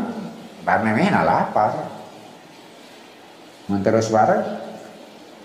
parnemehna 0.62 1.22
lapar 1.26 1.95
terus 3.66 4.14
bareng 4.14 4.46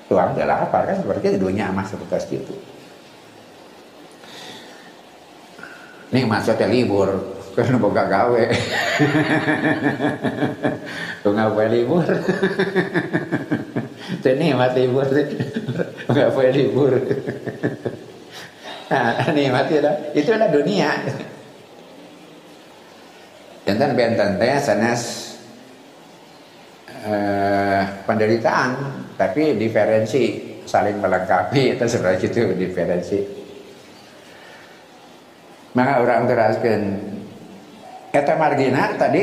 tuang 0.08 0.36
dia 0.36 0.44
lapar 0.44 0.84
kan? 0.88 1.00
Berarti 1.04 1.40
dunia 1.40 1.72
emas 1.72 1.92
seperti 1.92 2.36
itu 2.36 2.54
nih 6.10 6.26
maksudnya 6.26 6.66
libur. 6.66 7.10
Karena 7.56 7.82
boga 7.82 8.06
gawe. 8.06 8.44
Tuh 11.26 11.34
boleh 11.34 11.70
libur. 11.74 12.06
Itu 14.20 14.30
nikmat 14.38 14.70
libur. 14.78 15.06
Boleh 16.08 16.52
libur. 16.54 16.92
Nah 18.90 19.14
nikmat 19.34 19.70
itu 19.70 19.92
itulah 20.18 20.50
dunia. 20.50 20.90
Jantan 23.66 23.94
benten 23.94 24.38
teh 24.38 24.58
sanes 24.58 25.29
eh, 27.04 27.82
penderitaan 28.04 28.70
tapi 29.16 29.56
diferensi 29.56 30.50
saling 30.64 31.02
melengkapi 31.02 31.76
itu 31.76 31.84
seperti 31.84 32.30
itu 32.30 32.42
diferensi. 32.54 33.18
Maka 35.74 36.02
orang 36.02 36.26
teraskan 36.26 36.80
kata 38.10 38.34
margina 38.34 38.98
tadi 38.98 39.22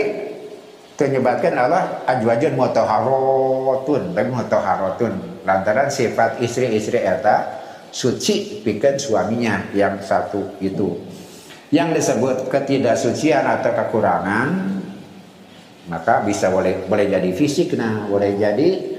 menyebabkan 0.98 1.53
Allah 1.53 2.03
ajwajun 2.07 2.53
motoharotun 2.57 4.17
dan 4.17 4.27
motoharotun. 4.34 5.13
Lantaran 5.48 5.88
sifat 5.88 6.43
istri-istri 6.43 7.00
eta 7.00 7.63
suci 7.91 8.63
bikin 8.63 9.00
suaminya 9.00 9.72
yang 9.72 10.00
satu 10.03 10.60
itu. 10.60 11.00
Yang 11.72 12.00
disebut 12.00 12.48
ketidaksucian 12.48 13.43
atau 13.43 13.72
kekurangan 13.75 14.76
maka 15.88 16.24
bisa 16.27 16.51
boleh 16.51 16.84
boleh 16.88 17.08
jadi 17.08 17.29
fisik 17.32 17.79
nah 17.79 18.08
boleh 18.08 18.36
jadi 18.36 18.98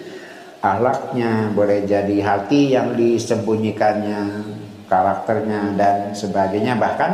ahlaknya 0.58 1.54
boleh 1.54 1.86
jadi 1.86 2.16
hati 2.24 2.74
yang 2.74 2.98
disembunyikannya 2.98 4.42
karakternya 4.88 5.76
dan 5.76 6.16
sebagainya. 6.16 6.74
Bahkan 6.74 7.12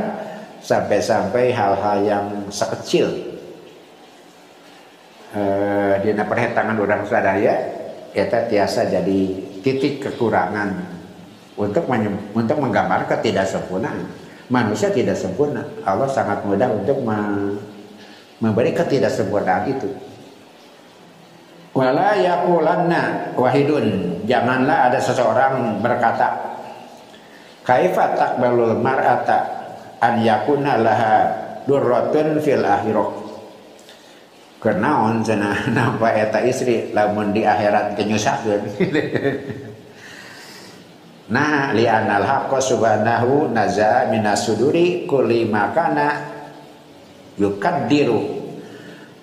sampai-sampai 0.62 1.52
hal-hal 1.52 1.98
yang 2.06 2.26
sekecil. 2.48 3.34
Eh, 5.34 5.94
di 6.06 6.14
perhetangan 6.14 6.78
orang 6.78 7.02
sadaya 7.10 7.54
itu 8.14 8.38
tiasa 8.54 8.86
jadi 8.86 9.20
titik 9.66 10.06
kekurangan 10.06 10.70
untuk 11.58 11.90
untuk 12.38 12.56
menggambar 12.62 13.10
ketidaksempurnaan 13.10 14.06
manusia 14.46 14.94
tidak 14.94 15.18
sempurna. 15.18 15.66
Allah 15.82 16.06
sangat 16.06 16.46
mudah 16.46 16.70
untuk 16.70 17.02
memberi 18.44 18.76
ketidaksempurnaan 18.76 19.64
itu. 19.72 19.88
Wala 21.74 22.14
yaqulanna 22.20 23.34
wahidun, 23.34 24.20
janganlah 24.28 24.92
ada 24.92 25.00
seseorang 25.00 25.82
berkata, 25.82 26.60
kaifa 27.66 28.14
taqbalul 28.14 28.78
mar'ata 28.78 29.38
an 29.98 30.22
yakuna 30.22 30.78
laha 30.78 31.14
durratun 31.66 32.38
fil 32.38 32.62
akhirah? 32.62 33.24
On 34.64 35.20
cenah 35.20 35.68
nampak 35.76 36.24
eta 36.24 36.40
istri 36.40 36.88
lamun 36.96 37.36
di 37.36 37.44
akhirat 37.44 38.00
kenyusakeun 38.00 38.64
Nah 41.36 41.72
li 41.76 41.84
anal 41.84 42.24
haqqa 42.24 42.60
subhanahu 42.60 43.52
naza 43.52 44.08
minas 44.08 44.48
suduri 44.48 45.04
kulli 45.04 45.44
makana 45.48 46.16
yukaddiru 47.36 48.33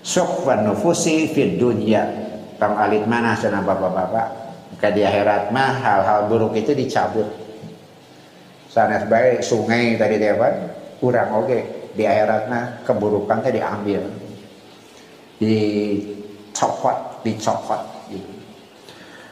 sukwan 0.01 0.65
nufusi 0.65 1.29
fid 1.31 1.57
dunya. 1.61 2.05
Tang 2.61 2.77
alit 2.77 3.09
mana 3.09 3.33
sana 3.33 3.65
bapak-bapak? 3.65 4.27
Ke 4.77 4.93
di 4.93 5.01
akhirat 5.01 5.49
mah 5.49 5.81
hal-hal 5.81 6.29
buruk 6.29 6.53
itu 6.57 6.73
dicabut. 6.77 7.25
Sanes 8.69 9.05
baik 9.09 9.41
sungai 9.41 9.97
tadi 9.97 10.21
dia 10.21 10.37
kan 10.37 10.53
kurang 11.01 11.29
oke. 11.37 11.47
Okay. 11.49 11.61
di 11.91 12.07
akhirat 12.07 12.47
mah 12.47 12.85
keburukan 12.85 13.43
diambil. 13.49 14.05
Dicopot 15.41 17.25
dicopot 17.25 18.01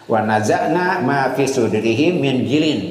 wa 0.10 0.26
nazana 0.26 1.00
ma 1.06 1.32
fi 1.38 1.46
sudrihim 1.46 2.18
min 2.18 2.44
jilin. 2.50 2.82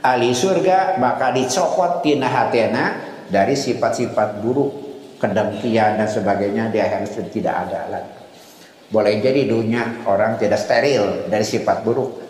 Ahli 0.00 0.32
surga 0.32 0.96
maka 0.96 1.32
dicopot 1.32 2.00
tina 2.00 2.28
hatena 2.28 3.04
dari 3.28 3.56
sifat-sifat 3.56 4.40
buruk 4.40 4.83
kedengkian 5.24 5.96
dan 5.96 6.04
sebagainya 6.04 6.68
di 6.68 6.84
akhirat 6.84 7.08
sudah 7.08 7.32
tidak 7.32 7.54
ada 7.64 7.80
lagi. 7.88 8.12
Boleh 8.92 9.16
jadi 9.24 9.48
dunia 9.48 10.04
orang 10.04 10.36
tidak 10.36 10.60
steril 10.60 11.24
dari 11.32 11.40
sifat 11.40 11.80
buruk. 11.80 12.20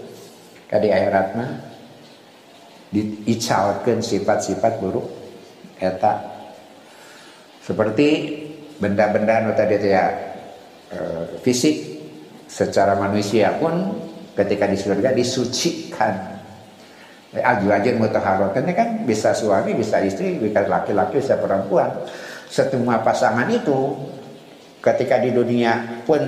Di 0.71 0.91
akhirat 0.91 1.27
mah 1.35 1.51
diicalkan 2.95 3.99
sifat-sifat 3.99 4.79
buruk. 4.79 5.07
Eta 5.83 6.23
seperti 7.67 8.09
benda-benda 8.79 9.51
tadi 9.59 9.83
ya 9.83 10.15
fisik 11.43 11.99
secara 12.47 12.95
manusia 12.95 13.59
pun 13.59 13.99
ketika 14.39 14.71
di 14.71 14.79
surga 14.79 15.11
disucikan. 15.11 16.39
Aju 17.35 17.67
aja 17.67 17.91
mutaharotnya 17.99 18.63
kan? 18.79 19.03
Bisa 19.03 19.35
suami 19.35 19.75
bisa 19.75 19.99
istri 20.07 20.39
bisa 20.39 20.63
laki-laki 20.71 21.19
bisa 21.19 21.35
perempuan 21.35 21.91
semua 22.51 23.01
pasangan 23.03 23.49
itu 23.51 23.97
ketika 24.81 25.21
di 25.21 25.33
dunia 25.33 26.03
pun 26.05 26.21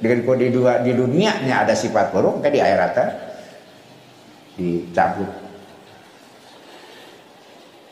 dengan 0.00 0.36
di 0.38 0.48
dua 0.48 0.80
di 0.80 0.92
dunianya 0.96 1.66
ada 1.66 1.74
sifat 1.76 2.14
buruk 2.14 2.40
kan 2.40 2.50
di 2.52 2.60
akhirat 2.62 2.96
dicabut 4.56 5.30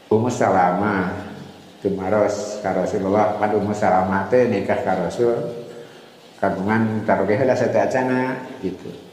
Ummu 0.09 0.31
Salamah 0.33 1.12
Tumaros 1.85 2.65
ka 2.65 2.73
Rasulullah 2.73 3.37
pada 3.37 3.55
Ummu 3.61 3.77
Salamah 3.77 4.31
teh 4.33 4.49
nikah 4.49 4.81
ka 4.81 4.97
Rasul 4.97 5.37
kandungan 6.41 7.05
taruh 7.05 7.29
lah 7.29 7.57
satu 7.59 7.77
acana 7.77 8.41
gitu 8.65 9.09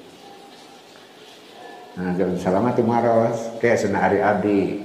Nah, 1.96 2.12
jalan 2.20 2.36
selamat 2.36 2.84
maros 2.84 3.56
kayak 3.64 3.80
sana 3.80 4.04
hari 4.04 4.20
abdi 4.20 4.84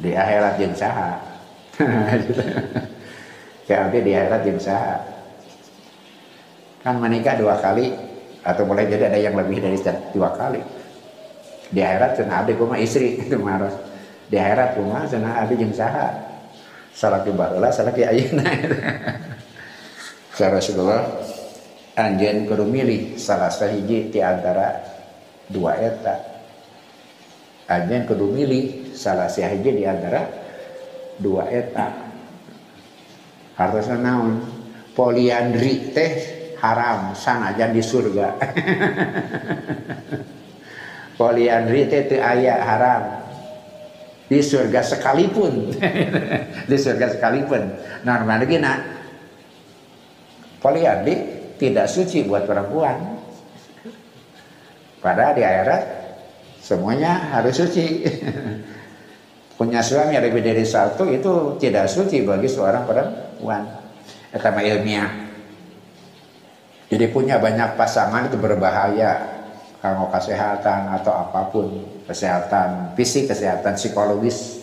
di 0.00 0.10
akhirat 0.16 0.56
yang 0.56 0.72
saha. 0.72 1.27
Abdi 3.74 3.98
di 4.02 4.12
akhirat 4.14 4.42
yang 4.46 4.58
saha. 4.58 4.96
Kan 6.82 6.98
menikah 7.02 7.38
dua 7.38 7.58
kali 7.58 7.94
atau 8.42 8.62
boleh 8.64 8.86
jadi 8.86 9.10
ada 9.12 9.18
yang 9.18 9.34
lebih 9.38 9.62
dari 9.62 9.78
dua 10.14 10.34
kali. 10.34 10.62
Di 11.68 11.80
akhirat 11.84 12.18
sana 12.18 12.42
abdi 12.42 12.52
kuma 12.58 12.78
istri 12.80 13.16
itu 13.22 13.38
maros. 13.38 13.74
Di 14.26 14.36
akhirat 14.38 14.74
kuma 14.74 15.06
sana 15.06 15.44
abdi 15.44 15.54
yang 15.58 15.74
saha. 15.74 16.08
Barulah 17.34 17.70
salaki 17.70 18.02
ayuna. 18.02 18.42
Sa 20.38 20.50
Rasulullah 20.50 21.02
anjen 21.98 22.46
kudu 22.46 22.66
milih 22.66 23.18
salah 23.18 23.50
sahiji 23.50 24.10
di 24.10 24.18
antara 24.22 24.82
dua 25.50 25.74
eta 25.78 26.38
yang 27.68 28.08
kudu 28.08 28.32
milih 28.32 28.94
salah 28.96 29.28
si 29.28 29.44
hiji 29.44 29.82
di 29.82 29.84
antara 29.84 30.24
dua 31.18 31.50
eta. 31.50 31.90
Harusnya 33.58 33.98
naon? 33.98 34.38
Poliandri 34.94 35.94
teh 35.94 36.12
haram 36.58 37.14
sanajan 37.14 37.74
di 37.74 37.82
surga. 37.82 38.38
Poliandri 41.18 41.90
teh 41.90 42.02
teu 42.06 42.22
aya 42.22 42.62
haram. 42.62 43.02
Di 44.28 44.42
surga 44.42 44.82
sekalipun. 44.84 45.72
Di 46.68 46.76
surga 46.76 47.16
sekalipun. 47.16 47.62
Normal 48.04 48.44
gina 48.44 48.98
poliandri 50.58 51.14
tidak 51.58 51.88
suci 51.88 52.26
buat 52.26 52.44
perempuan. 52.44 53.18
Padahal 54.98 55.38
di 55.38 55.42
akhirat 55.46 55.82
semuanya 56.58 57.38
harus 57.38 57.54
suci. 57.54 57.86
Punya 59.58 59.82
suami 59.82 60.14
lebih 60.14 60.38
dari 60.38 60.62
satu 60.62 61.10
itu 61.10 61.58
tidak 61.58 61.90
suci 61.90 62.22
bagi 62.22 62.46
seorang 62.46 62.86
perempuan. 62.86 63.66
Itu 64.30 64.46
ilmiah. 64.46 65.10
Jadi 66.88 67.04
punya 67.10 67.42
banyak 67.42 67.74
pasangan 67.74 68.30
itu 68.30 68.38
berbahaya 68.38 69.18
kalau 69.82 70.06
kesehatan 70.14 70.94
atau 70.94 71.12
apa 71.12 71.50
pun 71.50 71.84
kesehatan 72.06 72.94
fisik 72.94 73.28
kesehatan 73.28 73.76
psikologis 73.76 74.58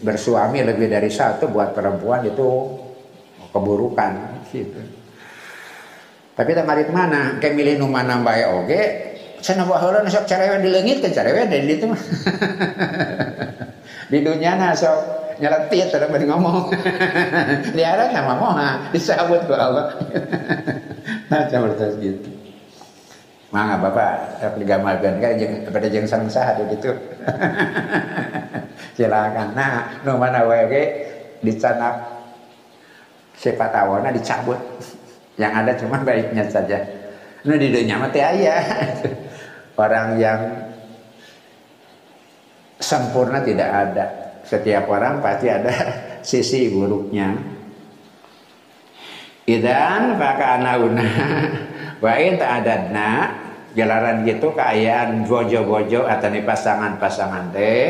bersuami 0.00 0.64
lebih 0.64 0.88
dari 0.88 1.12
satu 1.12 1.52
buat 1.52 1.76
perempuan 1.76 2.24
itu 2.24 2.48
keburukan 3.52 4.42
gitu. 4.50 4.80
Tapi 6.34 6.50
marit 6.66 6.90
mana? 6.90 7.38
Kayak 7.38 7.54
milih 7.54 7.74
nu 7.78 7.86
mana 7.86 8.18
bae 8.18 8.42
oge. 8.42 9.13
Sana 9.44 9.68
baheula 9.68 10.00
nu 10.00 10.08
sok 10.08 10.24
carewe 10.24 10.56
di 10.64 10.72
leungit 10.72 11.04
ke 11.04 11.12
carewe 11.12 11.44
di 11.44 11.68
ditu 11.68 11.84
mah. 11.84 12.00
di 14.10 14.24
dunia 14.24 14.56
na 14.56 14.72
sok 14.72 14.96
nyeletit 15.36 15.92
terus 15.92 16.08
bari 16.08 16.24
ngomong. 16.24 16.72
di 17.76 17.82
sama 17.84 18.40
moha 18.40 18.88
disambut 18.88 19.44
ku 19.44 19.52
Allah. 19.52 19.92
nah 21.28 21.44
seperti 21.44 21.84
gitu. 22.00 22.30
Mangga 23.52 23.78
Bapak, 23.84 24.40
saya 24.42 24.50
digambarkan 24.58 25.22
kan 25.22 25.38
jeung 25.38 25.68
pada 25.68 25.86
jeung 25.92 26.08
sareng 26.08 26.26
saha 26.26 26.58
gitu. 26.74 26.90
Silakan. 28.98 29.54
Nah, 29.54 30.02
nu 30.02 30.18
mana 30.18 30.42
wae 30.42 30.66
ge 30.72 30.82
dicanak 31.44 32.14
sifat 33.36 33.70
awana 33.76 34.08
dicabut 34.08 34.56
yang 35.36 35.52
ada 35.52 35.76
cuma 35.76 36.00
baiknya 36.00 36.48
saja 36.48 36.80
nah 37.44 37.60
di 37.60 37.68
dunia 37.68 38.00
mati 38.00 38.24
ayah 38.24 38.62
orang 39.78 40.08
yang 40.18 40.40
sempurna 42.78 43.42
tidak 43.42 43.70
ada. 43.70 44.06
Setiap 44.44 44.86
orang 44.92 45.24
pasti 45.24 45.48
ada 45.48 45.72
sisi 46.28 46.68
buruknya. 46.70 47.32
Idan 49.44 50.16
maka 50.16 50.60
anauna 50.60 51.08
wa 52.04 52.12
in 52.20 52.36
ta'adadna. 52.36 53.42
Jalaran 53.74 54.22
gitu 54.22 54.54
keayaan 54.54 55.26
bojo-bojo 55.26 56.06
atau 56.06 56.30
pasangan-pasangan 56.30 57.50
teh. 57.50 57.86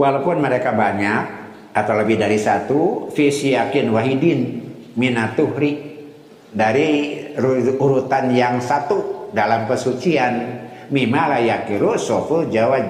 Walaupun 0.00 0.40
mereka 0.40 0.72
banyak 0.72 1.22
atau 1.76 1.92
lebih 2.00 2.16
dari 2.16 2.40
satu 2.40 3.12
visi 3.12 3.52
yakin 3.52 3.92
wahidin 3.92 4.40
minatuhri. 4.96 5.92
Dari 6.56 7.20
urutan 7.76 8.32
yang 8.32 8.64
satu 8.64 9.19
dalam 9.30 9.66
kesucian 9.70 10.66
mimala 10.90 11.38
yakiru 11.38 11.94
soful 11.94 12.50
jawab 12.50 12.86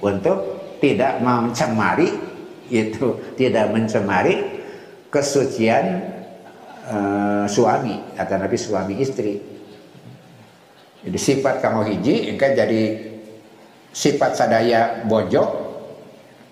untuk 0.00 0.58
tidak 0.80 1.20
mencemari 1.20 2.08
itu 2.68 3.34
tidak 3.34 3.72
mencemari 3.72 4.60
kesucian 5.08 6.04
uh, 6.84 7.44
suami 7.48 8.00
atau 8.16 8.36
nabi 8.36 8.56
suami 8.60 8.94
istri. 9.00 9.40
Jadi 10.98 11.18
sifat 11.18 11.64
kamu 11.64 11.80
hiji 11.94 12.34
engkau 12.34 12.52
jadi 12.52 12.82
sifat 13.92 14.36
sadaya 14.36 15.04
bojo. 15.08 15.66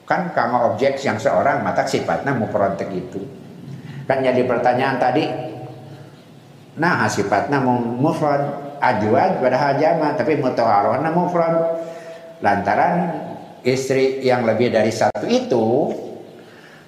Kan 0.07 0.31
kamu 0.31 0.71
objek 0.71 1.03
yang 1.03 1.19
seorang 1.19 1.67
mata 1.67 1.83
sifatnya 1.83 2.31
mau 2.31 2.47
perontek 2.47 2.87
itu. 2.95 3.27
Kan 4.07 4.23
jadi 4.23 4.47
pertanyaan 4.47 5.03
tadi 5.03 5.27
Nah 6.77 7.09
sifatnya 7.09 7.57
mufrad 7.65 8.66
ajwad 8.81 9.43
padahal 9.43 9.77
jama 9.81 10.15
tapi 10.15 10.39
mutawarona 10.41 11.11
mufrad. 11.13 11.55
Lantaran 12.45 12.95
istri 13.65 14.21
yang 14.21 14.45
lebih 14.45 14.69
dari 14.73 14.93
satu 14.93 15.25
itu 15.25 15.93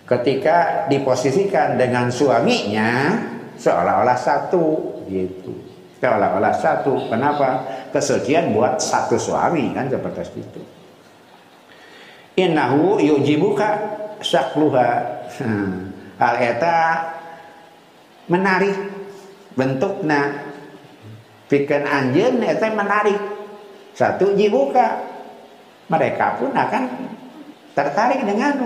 ketika 0.05 0.89
diposisikan 0.93 1.81
dengan 1.81 2.13
suaminya 2.13 3.17
seolah-olah 3.57 4.19
satu 4.19 4.65
gitu. 5.09 5.53
Seolah-olah 5.99 6.55
satu. 6.55 7.11
Kenapa? 7.11 7.65
Kesucian 7.91 8.53
buat 8.53 8.79
satu 8.79 9.17
suami 9.19 9.73
kan 9.73 9.89
seperti 9.89 10.39
itu. 10.39 10.63
innahu 12.39 13.03
yujibuka 13.03 13.69
sakluha 14.23 14.89
hmm. 15.43 15.75
hal 16.23 16.37
eta 16.39 16.77
menarik 18.31 18.75
bentukna 19.59 20.48
pikan 21.49 21.85
anjen 21.89 22.41
eta 22.45 22.71
menarik 22.73 23.19
satu 23.97 24.37
jibuka. 24.37 25.17
Mereka 25.89 26.37
pun 26.37 26.53
akan 26.53 26.83
tertarik 27.73 28.21
dengan 28.21 28.61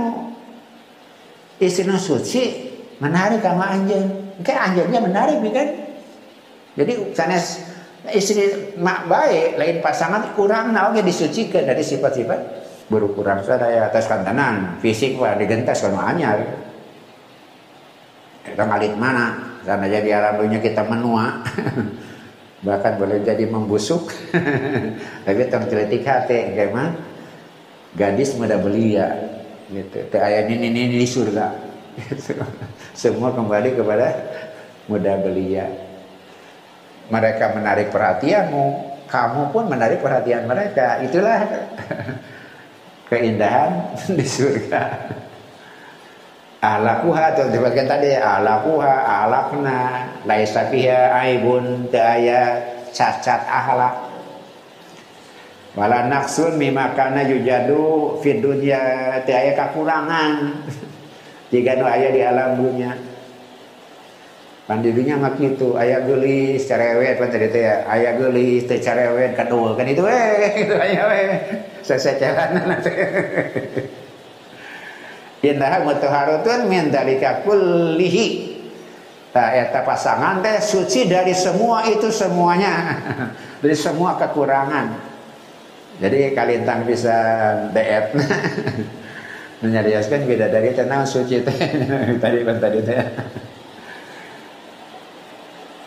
istri 1.63 1.87
suci 1.87 2.43
menarik 2.99 3.39
sama 3.39 3.71
anjen 3.71 4.35
kayak 4.43 4.75
anjennya 4.75 4.99
menarik 4.99 5.39
kan 5.55 5.69
jadi 6.75 6.93
sanes 7.15 7.63
istri 8.11 8.75
mak 8.75 9.07
baik 9.07 9.55
lain 9.55 9.79
pasangan 9.79 10.35
kurang 10.35 10.75
nah 10.75 10.91
disucikan 10.91 11.63
dari 11.63 11.87
sifat-sifat 11.87 12.41
buruk 12.93 13.17
kurang. 13.17 13.41
Sadaya 13.41 13.89
atas 13.89 14.05
kantanan 14.05 14.77
fisik 14.85 15.17
wah 15.17 15.33
digentas 15.33 15.81
kan 15.81 15.97
anyar. 15.97 16.45
Kita 18.43 18.69
ngalit 18.69 18.99
mana? 18.99 19.55
Karena 19.63 19.87
jadi 19.87 20.09
alam 20.19 20.43
dunia 20.43 20.59
kita 20.59 20.83
menua 20.83 21.41
bahkan 22.63 22.97
boleh 22.97 23.23
jadi 23.23 23.45
membusuk. 23.47 24.11
Tapi 25.27 25.43
terteletik 25.51 26.07
hati 26.07 26.55
gimana 26.55 26.95
gadis 27.93 28.35
muda 28.39 28.57
belia 28.57 29.13
gitu. 29.69 29.99
Te 30.09 30.19
ayat 30.19 30.49
ini 30.49 30.71
ini 30.71 30.83
di 30.97 31.07
surga. 31.07 31.47
Gitu. 31.99 32.39
semua 33.03 33.35
kembali 33.35 33.77
kepada 33.77 34.09
muda 34.89 35.19
belia. 35.21 35.69
Mereka 37.13 37.53
menarik 37.59 37.93
perhatianmu 37.93 38.95
kamu 39.13 39.53
pun 39.53 39.69
menarik 39.69 40.01
perhatian 40.01 40.49
mereka. 40.49 41.05
Itulah 41.05 41.45
keindahan 43.13 43.93
di 44.09 44.25
surga 44.25 44.83
alakuha 46.63 47.35
atau 47.35 47.51
dibagian 47.51 47.91
tadi 47.91 48.15
alakuha 48.15 49.27
alakna 49.27 50.07
laisa 50.23 50.71
fiha 50.71 51.11
aibun 51.19 51.91
daya 51.91 52.63
cacat 52.95 53.43
ahlak 53.51 53.99
wala 55.75 56.07
naksun 56.07 56.55
mima 56.55 56.95
kana 56.95 57.27
yujadu 57.27 58.15
fid 58.23 58.39
dunya 58.39 58.79
teu 59.27 59.35
aya 59.35 59.59
kakurangan 59.59 60.63
jika 61.53 61.77
nu 61.77 61.85
aya 61.85 62.09
di 62.09 62.21
alam 62.25 62.57
dunia. 62.57 62.97
Pan 64.63 64.79
di 64.81 64.89
dunia 64.95 65.19
mah 65.19 65.35
kitu 65.37 65.75
aya 65.75 66.01
geulis 66.07 66.65
cerewet 66.65 67.19
pan 67.19 67.29
tadi 67.29 67.51
ya 67.51 67.83
aya 67.91 68.15
geulis 68.15 68.71
teu 68.71 68.79
cerewet 68.79 69.35
kadua 69.35 69.75
kan 69.75 69.91
itu 69.91 70.07
eh 70.07 70.71
aya 70.71 71.03
we 71.11 71.23
seseceran 71.83 72.63
indah 75.43 75.83
mutaharutun 75.83 76.71
min 76.71 76.89
dalika 76.89 77.43
kullihi 77.43 78.53
Nah, 79.33 79.49
eta 79.57 79.81
pasangan 79.81 80.45
teh 80.45 80.61
suci 80.61 81.09
dari 81.09 81.33
semua 81.33 81.89
itu 81.89 82.13
semuanya, 82.13 83.01
dari 83.65 83.73
semua 83.73 84.21
kekurangan. 84.21 84.93
Jadi 86.05 86.37
kalintang 86.37 86.85
bisa 86.85 87.17
deet. 87.73 88.13
Menyediaskan 89.65 90.29
beda 90.29 90.53
dari 90.53 90.77
tenang 90.77 91.09
suci 91.09 91.41
teh. 91.41 91.59
tadi 92.23 92.39
kan 92.45 92.57
tadi 92.61 92.79
teh. 92.85 93.01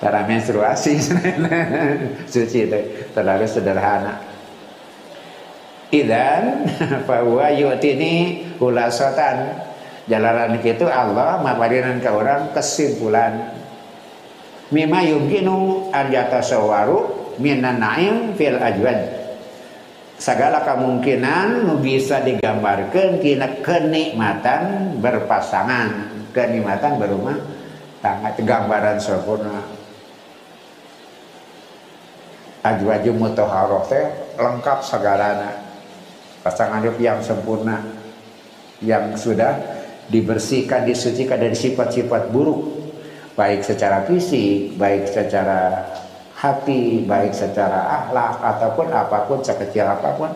Cara 0.01 0.25
menstruasi 0.25 0.93
suci 2.33 2.59
teh 2.65 2.83
terlalu 3.13 3.45
sederhana. 3.45 4.34
Idan 5.95 6.67
bahwa 7.09 7.47
yutini 7.55 8.43
hulasatan. 8.59 9.63
Jalanan 10.05 10.61
itu 10.61 10.85
Allah 10.85 11.41
mapadinan 11.41 11.97
ke 11.97 12.09
orang 12.11 12.53
kesimpulan. 12.53 13.57
Mima 14.69 15.01
yumkinu 15.01 15.89
an 15.89 16.13
yatasawaru 16.13 17.33
minan 17.41 17.81
naim 17.81 18.37
fil 18.37 18.59
ajwad. 18.59 19.25
Segala 20.15 20.61
kemungkinan 20.61 21.81
bisa 21.81 22.21
digambarkan 22.21 23.17
kina 23.17 23.65
kenikmatan 23.65 24.95
berpasangan. 25.01 26.13
Kenikmatan 26.35 27.01
berumah 27.01 27.39
tangga 28.03 28.35
gambaran 28.37 29.01
sempurna. 29.01 29.63
Ajwaju 32.61 33.11
mutahharoh 33.13 33.85
teh 33.89 34.05
lengkap 34.37 34.79
segalanya 34.85 35.64
pasangan 36.45 36.85
hidup 36.85 37.01
yang 37.01 37.17
sempurna 37.25 37.81
yang 38.85 39.17
sudah 39.17 39.57
dibersihkan 40.13 40.85
disucikan 40.85 41.41
dari 41.41 41.57
sifat-sifat 41.57 42.29
buruk. 42.29 42.85
Baik 43.33 43.65
secara 43.65 44.05
fisik 44.05 44.77
baik 44.77 45.09
secara 45.09 45.89
hati 46.37 47.03
baik 47.03 47.33
secara 47.33 47.83
akhlak 47.99 48.37
ataupun 48.39 48.87
apa 48.93 49.17
pun 49.27 49.41
sekecil 49.41 49.83
apa 49.83 50.09
pun 50.15 50.31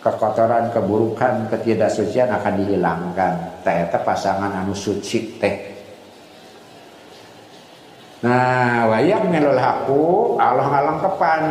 kekotoran 0.00 0.70
keburukan 0.70 1.50
ketidaksucian 1.50 2.30
akan 2.30 2.54
dihilangkan. 2.62 3.66
Ternyata 3.66 4.00
pasangan 4.06 4.62
anu 4.62 4.72
suci 4.72 5.36
teh. 5.42 5.56
Nah 8.22 8.88
wayak 8.94 9.28
melul 9.28 9.60
haku 9.60 10.04
Allah 10.40 10.72
ngalengkepan 10.72 11.42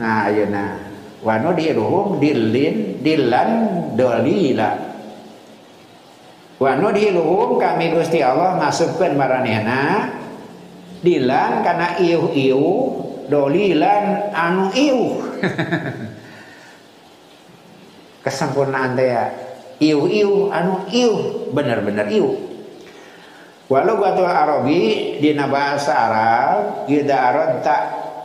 nah 0.00 0.24
ayeuna 0.30 0.93
wa 1.24 1.40
nudhiruhum 1.40 2.20
dillin 2.20 3.00
dillan 3.00 3.50
dolila 3.96 4.70
wa 6.60 6.70
nudhiruhum 6.76 7.56
kami 7.56 7.96
Gusti 7.96 8.20
Allah 8.20 8.60
masukkan 8.60 9.16
maranehna 9.16 10.12
dilan 11.00 11.64
karena 11.64 11.96
iuh-iuh 11.96 12.84
dolilan 13.32 14.04
anu 14.36 14.68
iu 14.76 15.00
kesempurnaan 18.24 18.96
ya 19.00 19.32
iu 19.80 20.04
iu 20.04 20.52
anu 20.52 20.84
iu 20.92 21.48
bener-bener 21.52 22.08
iu 22.12 22.36
walau 23.68 23.96
gatul 24.00 24.28
arabi 24.28 25.16
di 25.24 25.32
bahasa 25.36 25.92
Arab 25.92 26.88
ida 26.88 27.16
aradta 27.32 27.76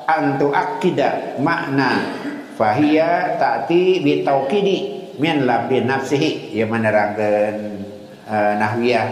antu 0.04 0.52
akida 0.52 1.40
makna 1.40 2.19
fahiya 2.60 3.40
ta'ti 3.40 4.04
bi 4.04 4.28
tauqidi 4.28 4.78
min 5.16 5.48
labdi 5.48 5.88
nafsihi. 5.88 6.52
Yang 6.52 6.70
menerangkan 6.76 7.54
uh, 8.28 8.54
nahwiyah. 8.60 9.08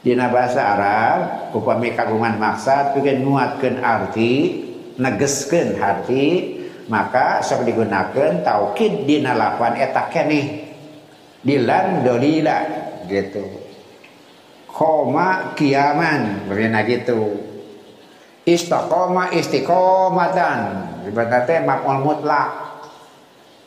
Dina 0.00 0.32
bahasa 0.32 0.64
Arab 0.64 1.18
upami 1.54 1.92
kagungan 1.92 2.40
maksud 2.40 2.96
bikin 2.96 3.20
nguatkan 3.20 3.84
arti 3.84 4.64
negeskeun 4.96 5.76
hati 5.76 6.56
maka 6.88 7.44
sok 7.44 7.68
digunakan 7.68 8.40
taukid 8.40 9.04
dina 9.04 9.36
lapan 9.36 9.76
eta 9.76 10.08
keneh 10.08 10.72
dilan 11.44 12.00
dolila 12.00 12.58
gitu. 13.06 13.44
Koma 14.66 15.52
kiaman 15.52 16.48
berina 16.48 16.80
gitu. 16.88 17.36
Istiqomah 18.48 19.36
istiqomatan 19.36 20.58
ibaratnya 21.08 21.64
makmul 21.64 22.04
mutlak 22.04 22.70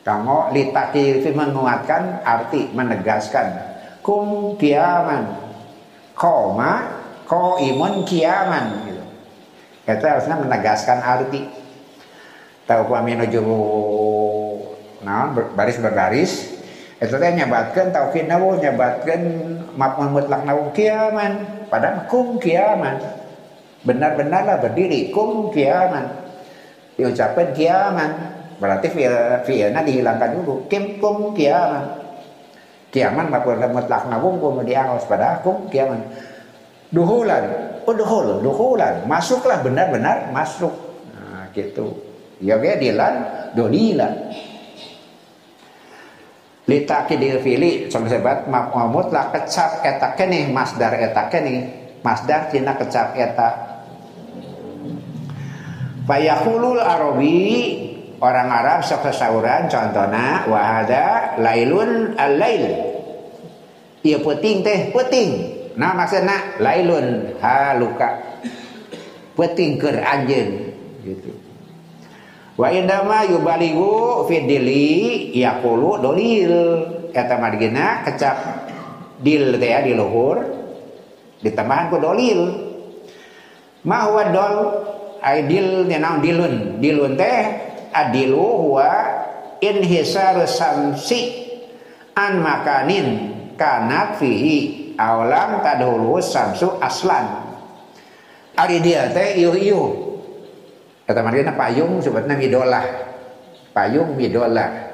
kamu 0.04 0.52
litaki 0.52 1.24
itu 1.24 1.32
menguatkan 1.32 2.20
arti 2.28 2.68
menegaskan. 2.76 3.56
Kum 4.04 4.52
kiaman. 4.60 5.32
Koma 6.12 7.00
ko 7.24 7.56
imun 7.56 8.04
kiaman. 8.04 8.84
Itu 9.88 10.04
harusnya 10.04 10.36
menegaskan 10.36 11.00
arti. 11.00 11.48
Tahu 12.68 12.84
menuju 12.84 13.40
nah 15.04 15.32
baris 15.32 15.80
berbaris. 15.80 16.32
Itu 17.00 17.16
teh 17.16 17.32
nyabatkan 17.32 17.92
tauhid 17.92 18.28
nawu 18.28 18.60
nyabatkan 18.60 19.20
makmul 19.72 20.20
mutlak 20.20 20.44
nawu 20.44 20.68
kiaman. 20.76 21.64
Padahal 21.72 22.04
kum 22.12 22.36
kiaman. 22.36 23.00
Benar-benarlah 23.88 24.60
berdiri 24.60 25.08
kum 25.08 25.48
kiaman 25.48 26.23
diucapkan 26.96 27.54
kiaman. 27.54 28.10
Berarti 28.58 28.86
fiil 28.88 29.14
fiilnya 29.42 29.82
dihilangkan 29.82 30.40
dulu. 30.40 30.70
Kim 30.70 31.02
kum 31.02 31.34
kiaman 31.34 32.04
kiaman 32.94 33.26
makmul 33.26 33.58
mutlak 33.74 34.06
nawu 34.06 34.38
kemudian 34.38 34.86
harus 34.86 35.02
pada 35.10 35.42
kum 35.42 35.66
kiaman. 35.66 35.98
Duhulan. 36.94 37.74
Udhul 37.82 38.38
duhulan. 38.38 39.02
Masuklah 39.10 39.58
benar-benar 39.66 40.30
masuk. 40.30 40.70
Nah, 41.10 41.50
gitu. 41.50 41.90
Ya 42.38 42.54
dilan 42.56 43.14
dolilan 43.58 44.30
litakidil 46.64 47.44
fili 47.44 47.92
sama 47.92 48.08
sebat 48.08 48.46
mutlak 48.88 49.34
kecap 49.34 49.82
eta 49.82 50.14
kene 50.14 50.54
masdar 50.54 50.94
eta 50.94 51.26
kene. 51.26 51.82
Masdar 52.04 52.52
cina 52.52 52.78
kecap 52.78 53.18
eta 53.18 53.48
fayahulul 56.04 56.80
arabi 56.80 57.40
orang 58.20 58.48
Arab 58.48 58.80
sok 58.84 59.08
sauran 59.12 59.68
contohna 59.68 60.48
wahada 60.48 61.36
lailun 61.40 62.16
al-lail. 62.16 62.64
Ieu 64.04 64.20
peuting 64.20 64.60
teh 64.60 64.92
peuting 64.92 65.30
nah 65.74 65.96
maksudna 65.96 66.60
lailun 66.60 67.34
haluka 67.40 68.20
peuting 69.34 69.80
keur 69.80 69.96
anjeun 69.96 70.76
gitu. 71.02 71.32
Wa 72.54 72.70
indama 72.70 73.26
yubaligu 73.26 74.28
fi 74.30 74.44
dili 74.46 75.32
yaqulu 75.34 75.98
dolil. 75.98 76.56
Eta 77.14 77.38
margina 77.38 78.02
kecap 78.02 78.36
dil 79.22 79.54
teh 79.54 79.70
ya 79.70 79.80
di 79.86 79.94
luhur 79.94 80.42
ditambahan 81.40 81.90
ku 81.90 81.96
dolil. 81.98 82.40
Ma 83.84 84.08
dol 84.32 84.54
ai 85.24 85.48
dil 85.48 85.88
naon? 85.88 86.20
Dilun. 86.20 86.54
Dilun 86.84 87.16
teh 87.16 87.40
adilu 87.96 88.68
huwa 88.68 88.92
inhisar 89.64 90.36
samsi 90.44 91.48
an 92.12 92.44
makanin 92.44 93.32
kanat 93.56 94.20
fihi 94.20 94.92
awalam 95.00 95.64
tadhulu 95.64 96.20
samsu 96.20 96.76
aslan. 96.84 97.48
Ari 98.54 98.84
dia 98.84 99.08
teh 99.10 99.40
ieu 99.40 99.56
ieu 99.56 99.82
kata 101.08 101.24
marina 101.24 101.56
payung 101.56 102.04
sebutna 102.04 102.36
midolah. 102.36 102.84
Payung 103.72 104.14
midolah. 104.14 104.92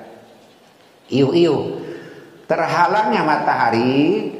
Ieu 1.11 1.35
ieu 1.35 1.59
terhalangnya 2.47 3.27
matahari 3.27 4.31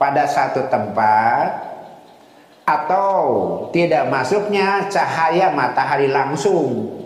pada 0.00 0.24
satu 0.24 0.70
tempat 0.72 1.69
atau 2.70 3.14
tidak 3.74 4.06
masuknya 4.06 4.86
cahaya 4.86 5.50
matahari 5.50 6.06
langsung. 6.10 6.98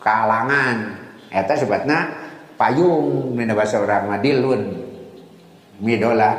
Kalangan. 0.00 1.00
Eta 1.32 1.56
sebutna 1.56 2.12
payung 2.60 3.32
mina 3.32 3.56
bahasa 3.56 3.80
orang 3.80 4.08
madilun. 4.08 4.62
Midola. 5.80 6.32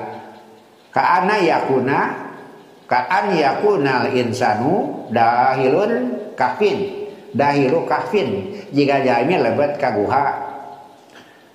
Kaana 0.94 1.42
yakuna 1.44 2.00
kaan 2.88 3.36
yakunal 3.36 4.14
insanu 4.14 5.06
dahilun 5.10 5.94
kafin. 6.38 7.10
Dahilu 7.36 7.84
kafin. 7.84 8.56
Jika 8.72 9.04
jami 9.04 9.36
lebat 9.36 9.76
kaguha. 9.76 10.26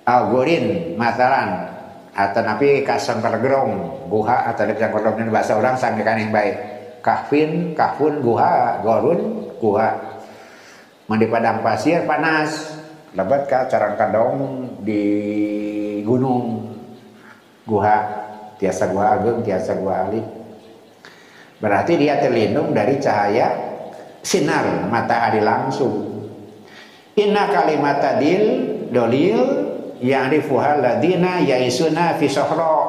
Algorin 0.05 0.95
mataran. 0.99 1.73
Atau 2.11 2.43
napi 2.43 2.83
kasang 2.83 3.23
gerong 3.23 4.03
guha 4.11 4.51
atau 4.51 4.67
kasang 4.67 4.93
gerong 4.93 5.17
ini 5.23 5.31
bahasa 5.31 5.55
orang 5.55 5.79
sanggikan 5.79 6.19
yang 6.19 6.35
baik 6.35 6.80
kafin 7.01 7.73
kafun 7.77 8.21
guha 8.25 8.81
gorun 8.85 9.53
guha. 9.59 9.91
Mandi 11.11 11.27
padang 11.27 11.61
pasir 11.61 12.07
panas. 12.07 12.79
Lebat 13.11 13.51
ka 13.51 13.67
carang 13.67 13.99
kadong 13.99 14.37
di 14.87 15.03
gunung. 16.07 16.71
Guha 17.67 17.97
tiasa 18.57 18.89
gua 18.95 19.19
ageng 19.19 19.43
tiasa 19.43 19.75
gua 19.83 20.07
alik. 20.07 20.25
Berarti 21.61 22.01
dia 22.01 22.17
terlindung 22.23 22.73
dari 22.73 22.97
cahaya 22.97 23.53
sinar 24.25 24.89
matahari 24.89 25.45
langsung. 25.45 26.09
Inna 27.19 27.53
kalimat 27.53 28.01
tadil 28.01 28.45
dolil 28.89 29.39
yang 30.01 30.33
difuhal 30.33 30.81
ladina 30.81 31.45
yaisuna 31.45 32.17
fi 32.17 32.27
sohro 32.33 32.80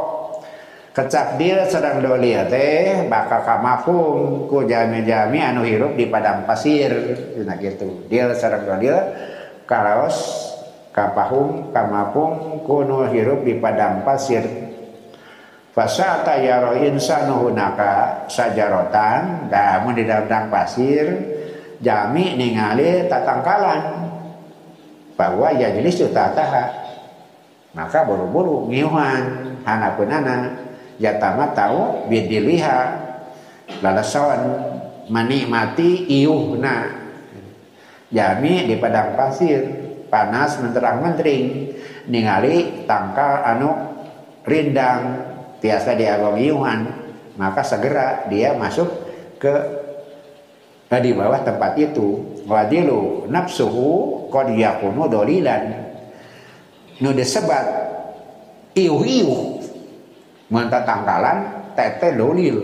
kecap 0.91 1.39
dia 1.39 1.63
sedang 1.71 2.03
doli 2.03 2.35
teh 2.51 3.07
bakal 3.07 3.47
kamapung 3.47 4.45
ku 4.51 4.67
jami-jami 4.67 5.39
anu 5.39 5.63
hirup 5.63 5.95
di 5.95 6.07
padang 6.11 6.43
pasir. 6.43 6.91
Nah 7.39 7.55
gitu. 7.55 8.07
Dia 8.11 8.31
sedang 8.35 8.67
doli 8.67 8.91
karaos 9.63 10.19
kapahum 10.91 11.71
kamapung 11.71 12.63
kuno 12.67 13.07
hirup 13.07 13.47
di 13.47 13.55
padang 13.55 14.03
pasir. 14.03 14.43
Fasata 15.71 16.35
yaro 16.43 16.75
insanu 16.75 17.47
hunaka 17.47 18.27
sajarotan 18.27 19.47
damun 19.47 19.95
di 19.95 20.03
dalam 20.03 20.51
pasir 20.51 21.07
jami 21.79 22.35
ningali 22.35 23.07
tatangkalan. 23.07 24.03
Bahwa 25.15 25.53
ya 25.55 25.71
jenis 25.71 26.01
tataha 26.11 26.81
maka 27.71 28.03
buru-buru 28.03 28.67
ngiuhan 28.67 29.55
hanapunana 29.63 30.70
yatama 31.01 31.57
tahu 31.57 32.05
bidiliha. 32.07 33.09
Lalasawan 33.81 34.41
menikmati 35.09 36.05
iuhna. 36.21 37.01
Jami 38.11 38.67
di 38.69 38.75
padang 38.77 39.15
pasir 39.17 39.63
panas 40.11 40.59
menterang 40.59 40.99
mentering 40.99 41.71
ningali 42.11 42.83
tangkal 42.83 43.39
anu 43.47 43.71
rindang 44.43 45.31
tiasa 45.63 45.95
diagong 45.95 46.35
iuhan 46.35 46.79
maka 47.39 47.63
segera 47.63 48.27
dia 48.27 48.51
masuk 48.51 48.91
ke 49.39 49.55
di 50.99 51.15
bawah 51.15 51.39
tempat 51.39 51.79
itu. 51.79 52.19
Wadilu 52.43 53.31
nafsuhu 53.31 54.27
qad 54.27 54.51
yakunu 54.51 55.07
dolilan. 55.07 55.71
Nu 56.99 57.15
disebat 57.15 57.63
iuh-iuh 58.75 59.60
Manta 60.51 60.83
tangkalan 60.83 61.71
tete 61.73 62.13
dolil. 62.13 62.59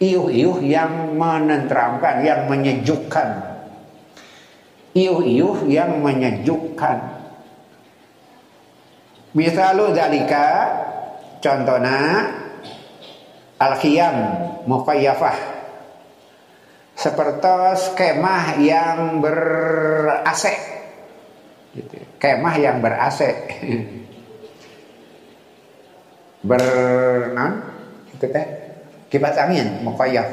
Iuh-iuh 0.00 0.64
yang 0.64 1.12
menenteramkan, 1.18 2.24
yang 2.24 2.48
menyejukkan. 2.48 3.28
Iuh-iuh 4.96 5.68
yang 5.68 6.00
menyejukkan. 6.00 6.98
Misalu 9.36 9.92
dalika 9.92 10.46
contohnya 11.38 12.26
al-khiyam 13.60 14.16
muqayyafah 14.64 15.36
seperti 16.96 17.52
kemah 17.96 18.60
yang 18.60 19.24
ber 19.24 19.38
AC 20.20 20.44
gitu. 21.72 21.96
kemah 22.20 22.54
yang 22.60 22.84
ber 22.84 22.92
AC 22.92 23.20
bernan 26.40 27.64
itu 28.16 28.26
teh 28.28 28.46
kipas 29.12 29.36
angin 29.36 29.84
muqayyaf 29.84 30.28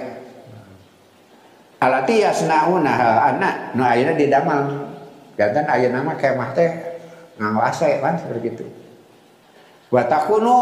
alati 1.78 2.26
yasnauna 2.26 2.94
anak 3.34 3.78
nu 3.78 3.86
ayeuna 3.86 4.14
di 4.18 4.26
damal 4.32 4.60
gantan 5.38 5.70
ayeuna 5.70 6.02
mah 6.02 6.18
kemah 6.18 6.50
teh 6.58 6.70
nganggo 7.38 7.62
ase 7.62 8.02
kan 8.02 8.18
seperti 8.18 8.48
itu. 8.50 8.66
Wa 9.88 10.04
takunu 10.04 10.58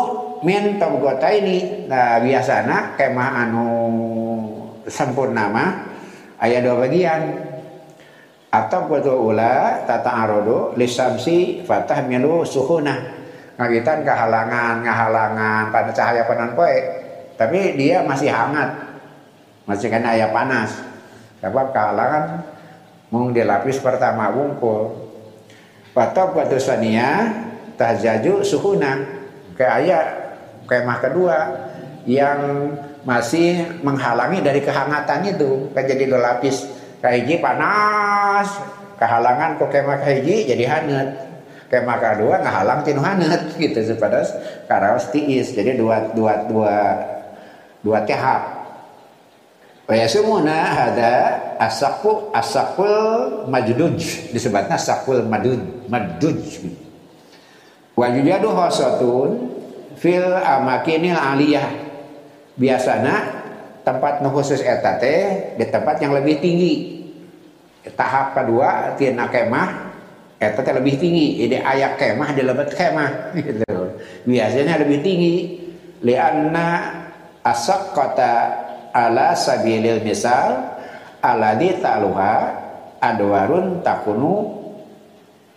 min 0.46 0.78
ini 0.78 1.88
nah 1.90 2.20
biasana 2.20 2.94
kemah 3.00 3.30
anu 3.48 3.68
sempurna 4.86 5.50
mah 5.50 5.70
aya 6.44 6.60
dua 6.60 6.84
bagian. 6.84 7.22
Atau 8.52 8.88
betul 8.88 9.36
ula 9.36 9.84
tata 9.84 10.12
arodo 10.16 10.72
lisamsi 10.80 11.68
fatah 11.68 12.08
milu 12.08 12.48
suhuna 12.48 13.15
ngagitan 13.56 14.04
kehalangan 14.04 14.84
ngahalangan 14.84 15.64
pada 15.72 15.92
cahaya 15.96 16.28
panan 16.28 16.54
poe. 16.56 16.78
Tapi 17.36 17.76
dia 17.76 18.04
masih 18.04 18.32
hangat. 18.32 18.72
Masih 19.68 19.92
kena 19.92 20.16
ayah 20.16 20.32
panas. 20.32 20.72
Sebab 21.44 21.76
kehalangan 21.76 22.44
mung 23.12 23.36
dilapis 23.36 23.80
pertama 23.80 24.32
wungkul. 24.32 25.12
Patok 25.92 26.36
batu 26.36 26.60
sania 26.60 27.32
tahjaju 27.76 28.44
suhuna. 28.44 29.04
Ke 29.56 29.64
ayah 29.64 30.36
kemah 30.68 31.00
kedua 31.00 31.38
yang 32.08 32.72
masih 33.08 33.80
menghalangi 33.84 34.44
dari 34.44 34.64
kehangatan 34.64 35.36
itu. 35.36 35.72
Kan 35.76 35.84
jadi 35.84 36.08
lapis. 36.12 36.68
Kahiji 37.04 37.44
panas. 37.44 38.48
Kehalangan 38.96 39.60
kok 39.60 39.76
kemah 39.76 40.00
kahiji 40.00 40.48
jadi 40.48 40.64
hangat 40.72 41.35
kemah 41.72 41.98
kedua 41.98 42.42
ngahalang 42.46 42.82
tinu 42.86 43.02
hanet 43.02 43.56
gitu 43.58 43.82
sepadas 43.82 44.32
karaos 44.70 45.10
tiis 45.10 45.54
jadi 45.54 45.78
dua 45.78 46.14
dua 46.14 46.46
dua 46.46 46.76
dua 47.82 48.00
tahap 48.06 48.56
Waya 49.86 50.10
semuna 50.10 50.90
ada 50.90 51.14
asakul 51.62 52.34
asakul 52.34 53.46
majduj 53.46 54.34
disebutnya 54.34 54.82
asakul 54.82 55.22
madud 55.22 55.62
maduj. 55.86 56.66
Wa 57.94 58.10
yujadu 58.10 58.50
hasatun 58.50 59.54
fil 60.02 60.26
amakinil 60.26 61.14
aliyah. 61.14 61.70
Biasana 62.58 63.46
tempat 63.86 64.26
nu 64.26 64.34
khusus 64.34 64.66
eta 64.66 64.98
teh 64.98 65.54
di 65.54 65.66
tempat 65.70 66.02
yang 66.02 66.18
lebih 66.18 66.42
tinggi. 66.42 67.06
Tahap 67.94 68.34
kedua 68.34 68.98
tina 68.98 69.30
kemah 69.30 69.85
eta 70.40 70.60
teh 70.62 70.74
lebih 70.76 70.96
tinggi. 71.00 71.46
Ide 71.48 71.64
ayak 71.64 72.00
kemah 72.00 72.30
di 72.36 72.42
lebat 72.44 72.70
kemah. 72.72 73.12
Gitu. 73.46 73.64
Biasanya 74.28 74.82
lebih 74.82 75.00
tinggi. 75.02 75.36
Lianna 76.06 76.70
asak 77.42 77.96
kota 77.96 78.36
ala 78.94 79.34
sabilil 79.34 80.04
misal 80.06 80.78
aladi 81.24 81.82
taluha 81.82 82.36
adwarun 83.02 83.82
takunu 83.82 84.62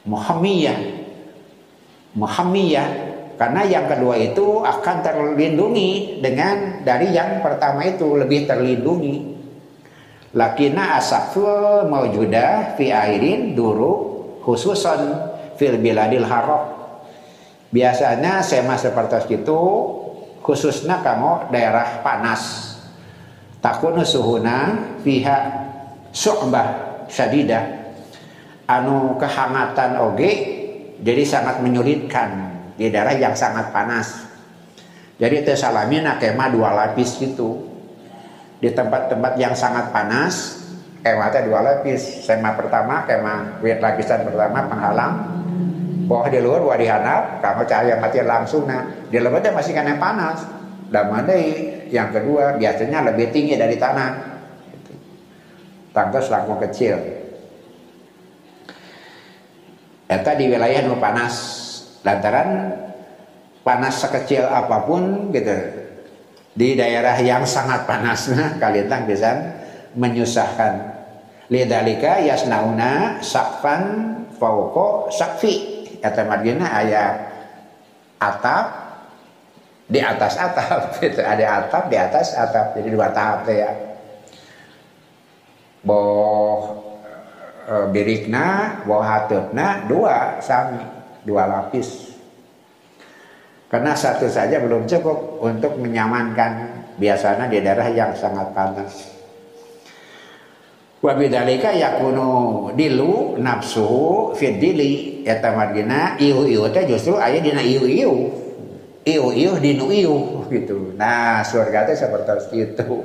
muhammiyah. 0.08 0.78
Muhammiyah. 2.16 2.88
Karena 3.38 3.62
yang 3.62 3.86
kedua 3.86 4.18
itu 4.18 4.66
akan 4.66 4.96
terlindungi 4.98 6.18
dengan 6.18 6.82
dari 6.82 7.14
yang 7.14 7.38
pertama 7.38 7.86
itu 7.86 8.18
lebih 8.18 8.50
terlindungi. 8.50 9.38
Lakina 10.34 10.98
asaful 10.98 11.86
maujudah 11.86 12.74
fi 12.74 12.90
airin 12.90 13.54
duru 13.54 14.17
khususan 14.48 15.00
fil 15.61 15.76
biladil 15.76 16.24
harok 16.24 16.96
biasanya 17.68 18.40
sema 18.40 18.80
seperti 18.80 19.44
itu 19.44 19.61
khususnya 20.40 21.04
kamu 21.04 21.52
daerah 21.52 22.00
panas 22.00 22.72
takunu 23.61 24.00
suhuna 24.08 24.96
fiha 25.04 25.68
su'bah 26.08 27.04
syadidah 27.12 27.92
anu 28.64 29.20
kehangatan 29.20 30.00
oge 30.00 30.58
jadi 30.98 31.22
sangat 31.22 31.62
menyulitkan 31.62 32.58
di 32.74 32.90
daerah 32.90 33.14
yang 33.14 33.34
sangat 33.34 33.70
panas. 33.70 34.26
Jadi 35.18 35.42
tesalamina 35.46 36.18
kemah 36.18 36.50
dua 36.50 36.70
lapis 36.74 37.18
gitu. 37.18 37.66
Di 38.58 38.74
tempat-tempat 38.74 39.38
yang 39.38 39.54
sangat 39.54 39.94
panas, 39.94 40.62
kemah 41.02 41.30
dua 41.46 41.61
lapis. 41.62 42.26
Sema 42.26 42.54
pertama 42.54 43.06
kemah 43.06 43.62
lapisan 43.62 44.26
pertama 44.26 44.66
penghalang. 44.66 45.14
Bawah 46.08 46.32
di 46.32 46.40
luar 46.40 46.64
wah 46.64 46.78
dihanap, 46.80 47.44
kamu 47.44 47.62
cahaya 47.68 47.94
mati 48.00 48.24
langsung 48.24 48.64
nah. 48.64 48.80
Di 49.12 49.20
lembutnya 49.20 49.52
masih 49.52 49.76
kena 49.76 50.00
panas. 50.00 50.40
Dan 50.88 51.12
mana 51.12 51.37
yang 51.92 52.08
kedua 52.08 52.56
biasanya 52.56 53.12
lebih 53.12 53.28
tinggi 53.28 53.61
dari 53.61 53.76
tanah. 53.76 54.11
Gitu. 54.72 54.92
Tangkas 55.92 56.32
langsung 56.32 56.56
kecil. 56.64 56.96
Eta 60.08 60.32
di 60.32 60.48
wilayah 60.48 60.88
nu 60.88 60.96
panas 60.96 61.34
lantaran 62.00 62.72
panas 63.61 64.00
sekecil 64.00 64.48
apa 64.48 64.88
pun 64.88 65.28
gitu 65.28 65.52
di 66.56 66.72
daerah 66.72 67.20
yang 67.20 67.44
sangat 67.44 67.84
panas 67.84 68.32
kalian 68.62 69.04
bisa 69.04 69.57
menyusahkan. 69.96 70.98
Lidalika 71.48 72.20
yasnauna 72.20 73.24
sakfan 73.24 74.12
fauko 74.37 75.09
sakfi 75.09 75.85
kata 76.05 76.29
margina 76.29 76.68
ayat 76.68 77.16
atap 78.20 78.66
di 79.88 80.01
atas 80.03 80.37
atap. 80.37 80.92
Itu 81.09 81.24
ada 81.24 81.64
atap 81.64 81.88
di 81.88 81.96
atas 81.96 82.37
atap 82.37 82.77
jadi 82.77 82.88
dua 82.92 83.09
tahap 83.11 83.48
ya. 83.48 83.72
Boh 85.81 86.61
e, 87.64 87.74
birikna 87.94 88.81
boh 88.85 89.01
hatupna 89.01 89.88
dua 89.88 90.42
sami 90.44 90.85
dua 91.24 91.48
lapis. 91.48 92.12
Karena 93.68 93.92
satu 93.92 94.29
saja 94.33 94.61
belum 94.64 94.88
cukup 94.88 95.44
untuk 95.44 95.77
menyamankan. 95.77 96.77
Biasanya 96.98 97.46
di 97.46 97.62
daerah 97.62 97.88
yang 97.94 98.11
sangat 98.16 98.51
panas. 98.57 99.17
Wabidalika 100.98 101.70
yakunu 101.70 102.74
dilu 102.74 103.38
nafsu 103.38 104.34
fidili 104.34 105.22
eta 105.22 105.54
margina 105.54 106.18
iu 106.18 106.42
iu 106.42 106.66
teh 106.74 106.90
justru 106.90 107.14
aya 107.14 107.38
dina 107.38 107.62
iu 107.62 107.87
iu 107.87 108.12
iu 109.06 109.24
iu 109.30 109.52
dinu 109.62 109.94
iu 109.94 110.42
gitu. 110.50 110.98
Nah 110.98 111.46
surga 111.46 111.87
teh 111.87 111.94
seperti 111.94 112.56
itu. 112.58 112.98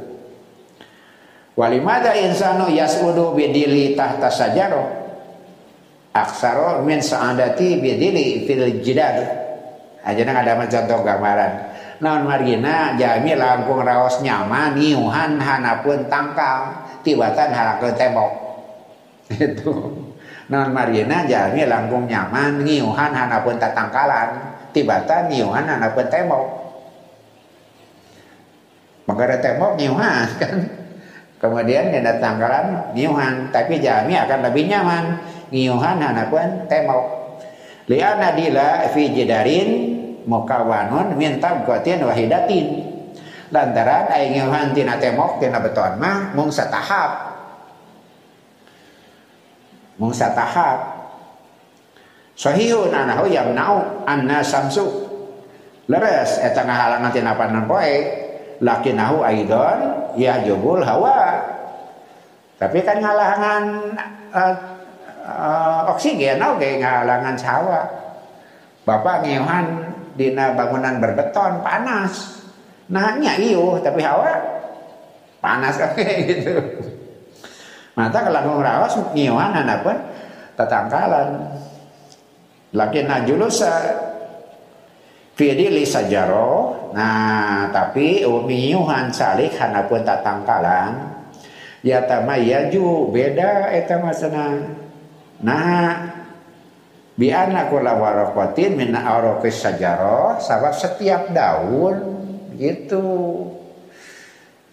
Walimada 1.54 2.18
insanu 2.18 2.74
yasudu 2.74 3.38
bidili 3.38 3.94
tahta 3.94 4.26
sajaroh 4.26 4.90
aksaro 6.18 6.82
min 6.82 6.98
sa'adati 6.98 7.78
bidili 7.78 8.50
fil 8.50 8.82
jidad. 8.82 9.22
Aja 10.02 10.26
ada 10.26 10.66
contoh 10.66 11.00
gambaran. 11.06 11.54
Naon 12.02 12.26
margina? 12.28 12.98
Jami 13.00 13.38
langkung 13.38 13.86
raos 13.86 14.20
nyaman 14.20 14.76
niuhan 14.76 15.40
hanapun 15.40 16.12
tangkal 16.12 16.83
tibatan 17.04 17.52
halakeun 17.52 17.96
tembok. 17.96 18.32
Itu. 19.30 19.72
Naon 20.52 20.76
margina 20.76 21.24
jami 21.24 21.64
langkung 21.64 22.10
nyaman 22.10 22.64
niuhan 22.64 23.12
hanapun 23.12 23.60
tatangkalan. 23.60 24.56
Tibatan 24.74 25.30
niuhan 25.30 25.68
hanapun 25.68 26.08
tembok. 26.10 26.46
Maka 29.06 29.38
tembok 29.40 29.76
niuhan 29.76 30.28
kan? 30.42 30.58
Kemudian 31.44 31.92
dina 31.92 32.24
tangkalan 32.24 32.96
niuhan 32.96 33.52
tapi 33.52 33.84
jami 33.84 34.16
akan 34.16 34.48
lebih 34.48 34.72
nyaman 34.72 35.20
ngiyuhan 35.52 36.02
hanapun 36.02 36.66
temok 36.66 37.06
liana 37.86 38.32
dila 38.34 38.90
fi 38.96 39.12
jidarin 39.12 39.70
mukawanun 40.26 41.14
min 41.20 41.38
tabqatin 41.38 42.02
wahidatin 42.02 42.93
lantaran 43.54 44.10
ai 44.10 44.34
ngiyuhan 44.34 44.74
tina 44.74 44.98
temok 44.98 45.38
tina 45.38 45.62
beton 45.62 46.02
mah 46.02 46.34
mung 46.34 46.50
satahap. 46.50 47.38
Mung 50.02 50.10
satahap. 50.10 51.06
Sahihun 52.34 52.90
anahu 52.90 53.30
yamnau 53.30 54.02
anna 54.10 54.42
samsu. 54.42 55.06
Leres 55.86 56.42
eta 56.42 56.66
ngahalangan 56.66 57.14
tina 57.14 57.38
panan 57.38 57.70
poe. 57.70 58.26
Lakinahu 58.58 59.22
aidon 59.22 59.80
ya 60.18 60.42
jubul 60.42 60.82
hawa. 60.82 61.46
Tapi 62.58 62.82
kan 62.82 62.98
ngalangan 63.06 63.64
uh, 64.34 64.56
uh, 65.30 65.92
oksigen 65.94 66.42
oke 66.42 66.58
okay, 66.58 66.82
ngalangan 66.82 67.38
sawa. 67.38 67.82
Bapak 68.82 69.30
ngehan 69.30 69.94
dina 70.18 70.58
bangunan 70.58 70.98
berbeton 70.98 71.62
panas 71.62 72.43
nahnya 72.92 73.40
iyo 73.40 73.80
tapi 73.80 74.04
hawa 74.04 74.32
panas 75.40 75.80
oke 75.86 76.08
gitu. 76.28 76.56
Mata 77.94 78.26
kalau 78.26 78.58
ngerawas 78.58 78.96
ngehan 79.14 79.54
anak 79.54 79.80
pun 79.86 79.98
tetangkalan. 80.58 81.30
Lakin 82.74 83.06
najulusa 83.06 83.74
Fidi 85.38 85.70
li 85.70 85.86
sajaro. 85.86 86.92
Nah 86.98 87.70
tapi 87.70 88.26
umiyuhan 88.26 89.14
salik 89.14 89.54
hanapun 89.58 90.02
tatangkalan 90.02 91.14
Ya 91.84 92.08
tamayaju 92.08 93.12
beda 93.12 93.68
eta 93.76 94.00
masana. 94.00 94.72
Nah, 95.44 96.16
bi 97.20 97.28
anna 97.28 97.68
kula 97.68 98.00
waraqatin 98.00 98.80
min 98.80 98.96
araqis 98.96 99.60
sajarah 99.60 100.40
sebab 100.40 100.72
setiap 100.72 101.36
daun 101.36 102.23
gitu. 102.58 103.06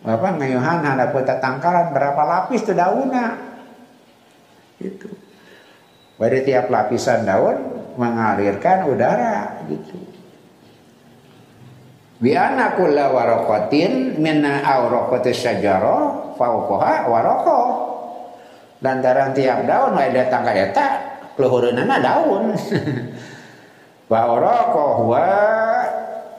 Bapak 0.00 0.40
ngayuhan 0.40 0.80
ada 0.80 1.12
peta 1.12 1.36
tangkalan 1.36 1.92
berapa 1.92 2.22
lapis 2.24 2.64
tuh 2.64 2.72
daunnya. 2.72 3.36
Gitu. 4.80 5.12
Pada 6.16 6.38
tiap 6.40 6.72
lapisan 6.72 7.28
daun 7.28 7.56
mengalirkan 8.00 8.88
udara 8.88 9.64
gitu. 9.68 9.96
Bi 12.20 12.36
anna 12.36 12.76
kula 12.76 13.08
waraqatin 13.12 14.20
min 14.20 14.44
araqis 14.44 15.40
sajarah 15.40 16.36
fauqaha 16.36 17.08
waraqah 17.08 17.68
lantaran 18.84 19.32
tiap 19.32 19.64
daun 19.64 19.96
wae 19.96 20.12
datang 20.12 20.44
ka 20.44 20.52
eta 20.52 20.86
kluhureunana 21.36 21.96
daun 22.00 22.52
wa 24.12 24.20
oraqah 24.36 24.96
wa 25.00 25.24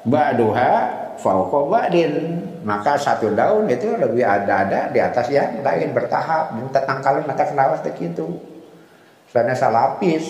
ba'duha 0.06 0.74
fauqa 1.22 1.70
ba'din 1.70 2.42
maka 2.66 2.98
satu 2.98 3.34
daun 3.34 3.70
itu 3.70 3.94
lebih 3.98 4.26
ada-ada 4.26 4.90
di 4.90 5.00
atas 5.02 5.30
yang 5.30 5.62
lain 5.62 5.94
bertahap. 5.94 6.54
Minta 6.58 6.82
tangkalin 6.86 7.26
mata 7.26 7.46
kenawas 7.46 7.82
begitu 7.86 8.52
sana 9.32 9.56
salapis 9.56 10.28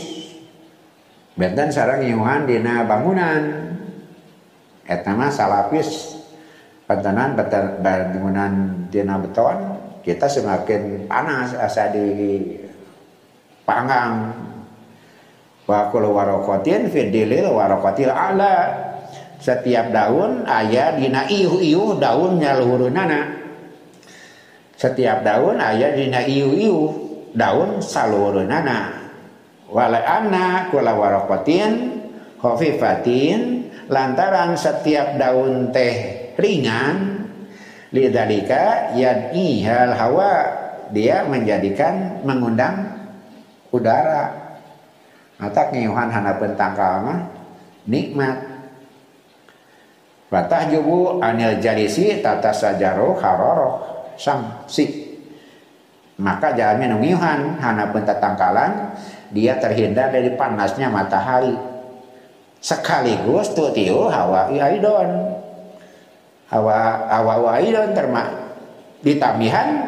benten 1.33 1.73
sarang 1.73 2.05
iuhan 2.05 2.45
dina 2.45 2.85
bangunan. 2.85 3.73
Eta 4.85 5.15
mah 5.15 5.31
salapis 5.31 6.19
pantanan 6.85 7.33
bangunan 7.79 8.85
dina 8.91 9.17
beton 9.17 9.57
kita 10.01 10.27
semakin 10.29 11.07
panas 11.09 11.55
asa 11.57 11.89
di 11.93 12.07
panggang. 13.65 14.33
Wa 15.65 15.93
kullu 15.93 16.11
warokotin 16.11 16.89
fidilil 16.89 17.53
warokotil 17.53 18.09
ala 18.09 18.90
setiap 19.41 19.89
daun 19.89 20.45
ayah 20.45 20.93
dina 20.95 21.25
iu-iu 21.25 21.97
daunnya 21.97 22.61
luhurunana. 22.61 23.41
Setiap 24.77 25.25
daun 25.25 25.57
ayah 25.57 25.97
dina 25.97 26.21
iu-iu 26.21 26.77
daun 27.33 27.81
saluhurunana. 27.81 29.01
Wala 29.65 29.99
anna 30.05 30.69
kula 30.69 30.93
warokotin 30.93 32.05
khofifatin 32.37 33.65
lantaran 33.89 34.53
setiap 34.53 35.17
daun 35.17 35.73
teh 35.73 36.29
ringan 36.37 37.21
Lidalika 37.91 38.95
ihal 39.35 39.91
hawa 39.91 40.31
dia 40.95 41.27
menjadikan 41.27 42.23
mengundang 42.23 42.87
udara. 43.67 44.39
mata 45.41 45.73
ngiyuhan 45.73 46.07
hanapeun 46.13 46.53
tangkal 46.53 47.01
nikmat 47.89 48.50
Watah 50.31 50.71
jubu 50.71 51.19
anil 51.19 51.59
jalisi 51.59 52.23
tata 52.23 52.55
sajaro 52.55 53.19
haroroh 53.19 53.83
si 54.71 55.11
Maka 56.21 56.55
jalannya 56.55 56.95
nungiuhan 56.95 57.59
hana 57.59 57.89
pun 57.91 58.05
tatangkalan 58.05 58.93
dia 59.33 59.57
terhindar 59.57 60.13
dari 60.13 60.37
panasnya 60.37 60.87
matahari. 60.87 61.57
Sekaligus 62.61 63.57
tuh 63.57 63.73
tiu 63.73 64.05
hawa 64.05 64.53
aidon. 64.53 65.33
Hawa 66.53 67.09
hawa 67.09 67.57
aidon 67.57 67.89
termak 67.97 68.27
ditamihan 69.01 69.81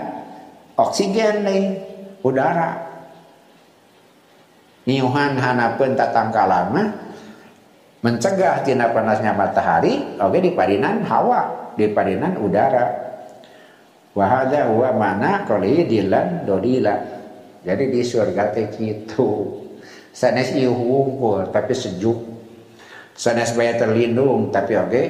oksigen 0.74 1.46
nih 1.46 1.64
udara. 2.26 2.82
Niuhan 4.90 5.38
hana 5.38 5.78
pun 5.78 5.94
tatangkalan 5.94 6.66
mah 6.74 6.88
mencegah 8.04 8.68
tina 8.68 8.92
panasnya 8.92 9.32
matahari 9.32 10.20
oke 10.20 10.38
di 10.44 10.52
padinan 10.52 11.08
hawa 11.08 11.74
di 11.80 11.90
padinan 11.90 12.38
udara. 12.38 13.02
Wahada 14.14 14.70
huwa 14.70 14.94
mana 14.94 15.42
dilan 15.50 16.46
dodila. 16.46 16.96
Jadi 17.66 17.84
di 17.90 18.02
surga 18.06 18.54
teh 18.54 18.70
gitu. 18.78 19.58
Sanes 20.14 20.54
ieu 20.54 21.42
tapi 21.50 21.74
sejuk. 21.74 22.20
Sanes 23.18 23.56
baya 23.58 23.74
terlindung 23.80 24.54
tapi 24.54 24.78
oke 24.78 25.02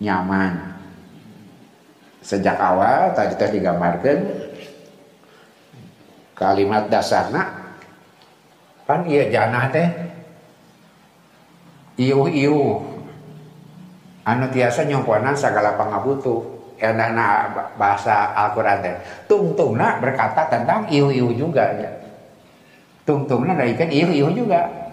nyaman. 0.00 0.72
Sejak 2.24 2.56
awal 2.56 3.12
tadi 3.12 3.36
teh 3.36 3.60
digambarkan 3.60 4.18
kalimat 6.32 6.88
dasarnya 6.88 7.44
kan 8.88 9.04
iya 9.04 9.28
janah 9.28 9.68
teh 9.68 9.88
iu-iu 11.98 12.82
anu 14.24 14.46
tiasa 14.50 14.88
nyongkonan 14.88 15.36
segala 15.36 15.78
pangabutuh. 15.78 16.54
Enak 16.74 17.78
bahasa 17.78 18.34
Al-Quran 18.34 18.82
teh. 18.82 18.94
Tungtungna 19.30 20.02
berkata 20.02 20.50
tentang 20.50 20.90
iu-iu 20.90 21.30
juga 21.32 21.70
ya. 21.70 21.90
Tungtungna 23.06 23.54
dari 23.54 23.78
kan 23.78 23.88
iu-iu 23.88 24.34
juga. 24.34 24.90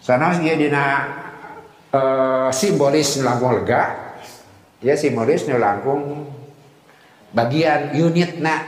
Sana 0.00 0.32
dia 0.40 0.56
dina 0.56 1.06
uh, 1.92 2.48
simbolis 2.50 3.20
langkung 3.20 3.52
lega. 3.52 4.16
Ya 4.80 4.96
simbolis 4.96 5.44
langkung 5.44 6.24
bagian 7.36 7.92
unit 7.94 8.40
nak 8.40 8.64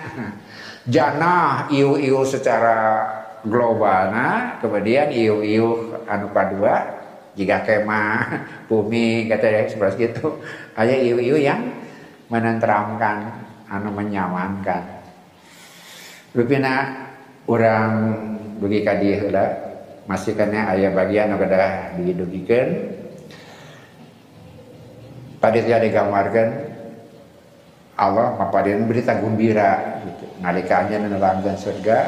jana 0.92 1.66
iu-iu 1.72 2.22
secara 2.28 3.08
global 3.46 4.10
nah 4.10 4.58
kemudian 4.62 5.10
iu-iu 5.10 5.98
anu 6.06 6.30
kedua 6.30 7.02
jika 7.32 7.64
kemah 7.64 8.44
bumi 8.68 9.26
kata 9.28 9.46
ya 9.48 9.62
seperti 9.68 10.12
itu 10.12 10.28
aja 10.76 10.94
iu-iu 10.94 11.36
yang 11.40 11.82
menenteramkan 12.32 13.44
anu 13.68 13.92
menyamankan. 13.92 15.04
Rupina 16.32 17.08
orang 17.48 17.92
bagi 18.60 18.80
kadi 18.84 19.08
heula 19.20 19.46
masih 20.08 20.32
kena 20.32 20.72
ayah 20.72 20.92
bagian 20.92 21.32
anu 21.32 21.40
kada 21.40 21.96
didugikan 22.00 22.68
panitia 25.40 25.80
digambarkan 25.80 26.48
Allah 27.96 28.36
mapadin 28.40 28.88
berita 28.88 29.16
gembira 29.20 30.00
gitu. 30.08 30.24
Nalikanya 30.40 31.04
nerangkan 31.04 31.56
surga 31.60 31.98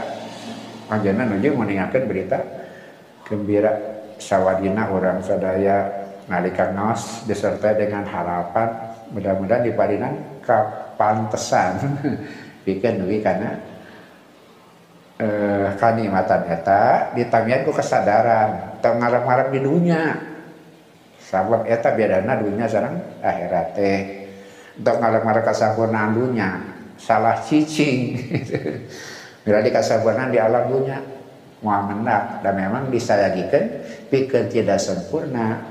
anjana 1.00 1.26
nuju 1.26 1.54
meninggalkan 1.58 2.06
berita 2.06 2.38
gembira 3.26 3.72
sawadina 4.20 4.88
orang 4.92 5.20
sadaya 5.24 6.04
nalika 6.28 6.72
nos 6.72 7.24
disertai 7.28 7.76
dengan 7.76 8.04
harapan. 8.08 8.96
Mudah-mudahan 9.12 9.62
di 9.68 9.72
padinan 9.76 10.40
kapantesan 10.42 11.76
bikin 12.66 13.04
duwi 13.04 13.20
karena 13.20 13.60
eh, 15.20 15.68
kanikmatan 15.76 16.48
eta 16.48 17.12
ditamian 17.12 17.62
ku 17.68 17.72
kesadaran. 17.72 18.80
Teu 18.80 18.96
ngarep-ngarep 18.96 19.48
di 19.52 19.60
dunia. 19.60 20.02
Sabab 21.20 21.64
eta 21.64 21.92
bedana 21.96 22.36
dunia 22.40 22.68
sareng 22.68 23.20
akhirat 23.20 23.68
teh. 23.76 24.00
Untuk 24.80 24.96
ngarep-ngarep 25.00 25.44
kasampurnaan 25.44 26.12
dunia. 26.16 26.50
Salah 26.94 27.42
cicing 27.42 28.16
bila 29.44 29.60
dikasampurnaan 29.60 30.32
di 30.32 30.40
alam 30.40 30.64
dunia. 30.72 30.98
Muamendak 31.64 32.44
dan 32.44 32.60
memang 32.60 32.92
disayagikan 32.92 33.64
pikir 34.12 34.52
tidak 34.52 34.76
sempurna. 34.76 35.64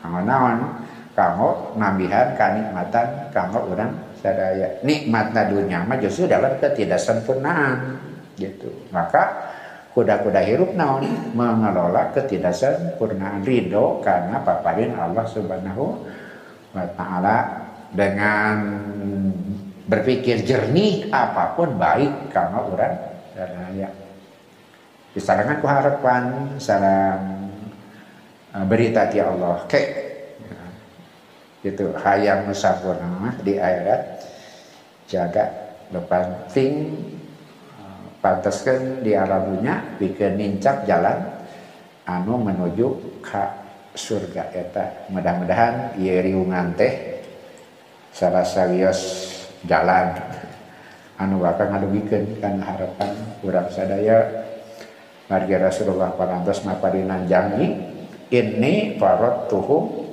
Kamu 0.00 0.24
naon? 0.24 0.88
Kamu 1.12 1.76
nambihan 1.76 2.32
kenikmatan. 2.32 3.28
Kamu 3.28 3.76
orang 3.76 3.92
sadaya. 4.24 4.80
Nikmat 4.80 5.36
dunia 5.52 5.84
mah 5.84 6.00
justru 6.00 6.24
dalam 6.24 6.56
ketidaksempurnaan. 6.56 8.00
Gitu. 8.40 8.88
Maka 8.88 9.52
kuda-kuda 9.92 10.40
hirup 10.48 10.72
naon? 10.72 11.04
Mengelola 11.36 12.08
ketidaksempurnaan. 12.16 13.44
Ridho 13.44 14.00
karena 14.00 14.40
paparin 14.40 14.96
Allah 14.96 15.28
subhanahu 15.28 16.08
wa 16.72 16.88
ta'ala. 16.96 17.36
Dengan 17.92 18.56
berpikir 19.84 20.42
jernih 20.42 21.12
apa 21.12 21.52
pun 21.52 21.76
baik 21.76 22.32
kamu 22.32 22.74
orang 22.74 23.13
sadaya 23.34 23.90
Disarangan 25.14 25.62
ku 25.62 25.70
harapan 25.70 26.22
sarang 26.58 27.46
uh, 28.50 28.66
berita 28.66 29.06
ti 29.06 29.22
Allah 29.22 29.62
ke 29.70 29.82
itu 31.64 31.94
hayang 31.96 32.50
musafirna 32.50 33.38
di 33.40 33.56
akhirat. 33.56 34.02
Jaga 35.06 35.44
depan 35.94 36.50
ting 36.50 36.98
uh, 37.78 38.10
pantaskan 38.18 39.06
di 39.06 39.14
dunia 39.14 39.86
bikin 40.02 40.34
nincak 40.34 40.82
jalan 40.82 41.30
anu 42.10 42.34
menuju 42.34 43.22
ke 43.22 43.44
surga. 43.94 44.50
Eta 44.50 45.06
mudah-mudahan 45.14 45.94
ieu 46.02 46.18
riungan 46.18 46.74
teh 46.74 47.22
salah 48.10 48.42
jalan 49.62 50.10
anu 51.20 51.42
bakal 51.42 51.70
ngadugikeun 51.70 52.42
kan 52.42 52.58
harapan 52.58 53.10
kurang 53.42 53.68
sadaya. 53.70 54.46
Margi 55.24 55.56
Rasulullah 55.56 56.12
parantos 56.12 56.60
mapadinan 56.68 57.24
jangi 57.24 57.72
ini 58.28 59.00
farot 59.00 59.48
tuhum 59.48 60.04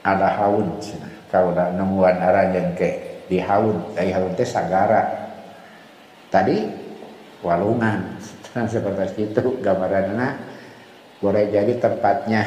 ada 0.00 0.40
haun. 0.40 0.80
Kau 1.28 1.52
dah 1.52 1.72
nemuan 1.72 2.16
arah 2.20 2.52
yang 2.52 2.72
ke 2.76 3.24
di 3.28 3.40
haun 3.40 3.92
dari 3.92 4.12
haun 4.12 4.32
teh 4.36 4.46
sagara. 4.46 5.32
Tadi 6.32 6.64
walungan 7.44 8.16
seperti 8.72 9.32
itu 9.32 9.42
gambarannya 9.60 10.28
boleh 11.20 11.44
jadi 11.52 11.76
tempatnya 11.78 12.42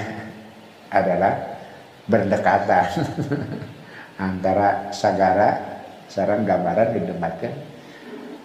adalah 0.89 1.59
berdekatan 2.05 2.85
antara 4.25 4.89
sagara 4.93 5.74
sarang 6.11 6.45
gambaran 6.45 6.95
ditempatkan 6.97 7.53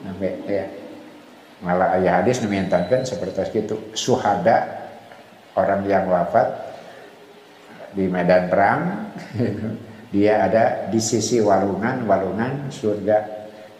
sampai 0.01 0.33
ya 0.49 0.65
malah 1.61 1.97
ayah 2.01 2.25
hadis 2.25 2.41
memintakan 2.41 3.05
seperti 3.05 3.65
itu. 3.65 3.77
Suhada 3.93 4.89
orang 5.57 5.85
yang 5.85 6.09
wafat 6.09 6.49
di 7.93 8.07
medan 8.07 8.49
perang 8.49 8.81
dia 10.15 10.47
ada 10.47 10.87
di 10.91 10.99
sisi 11.03 11.43
walungan 11.43 12.07
walungan 12.07 12.71
surga 12.71 13.19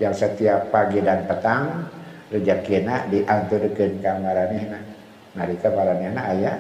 yang 0.03 0.15
setiap 0.15 0.73
pagi 0.75 0.99
dan 1.03 1.27
petang 1.29 1.87
rezekina 2.31 3.07
dianturkan 3.07 4.03
kamaranina 4.03 4.81
narika 5.35 5.71
baranina 5.71 6.21
ayah 6.35 6.57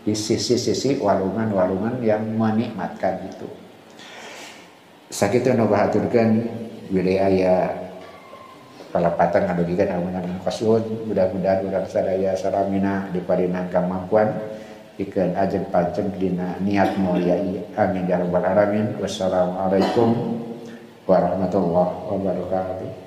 di 0.00 0.16
sisi-sisi 0.16 0.96
walungan-walungan 0.96 2.00
yang 2.00 2.24
menikmatkan 2.24 3.20
itu 3.28 3.59
sakit 5.10 5.58
nu 5.58 5.66
bahaturkeun 5.66 6.46
wilayah 6.94 7.74
kalapatan 8.94 9.46
ngadugikan 9.46 9.98
amunan 9.98 10.38
kasud 10.46 10.82
mudah-mudahan 11.06 11.66
urang 11.66 11.86
sadaya 11.86 12.34
salamina 12.38 13.10
di 13.10 13.18
parinan 13.22 13.66
kemampuan. 13.70 14.30
Ikan 15.00 15.32
ajeng 15.32 15.64
panceng 15.72 16.12
dina 16.20 16.60
niat 16.60 17.00
mulia 17.00 17.40
amin 17.72 18.04
ya 18.04 18.20
rabbal 18.20 18.44
alamin. 18.44 19.00
Wassalamualaikum 19.00 20.12
warahmatullahi 21.08 22.04
wabarakatuh 22.04 22.99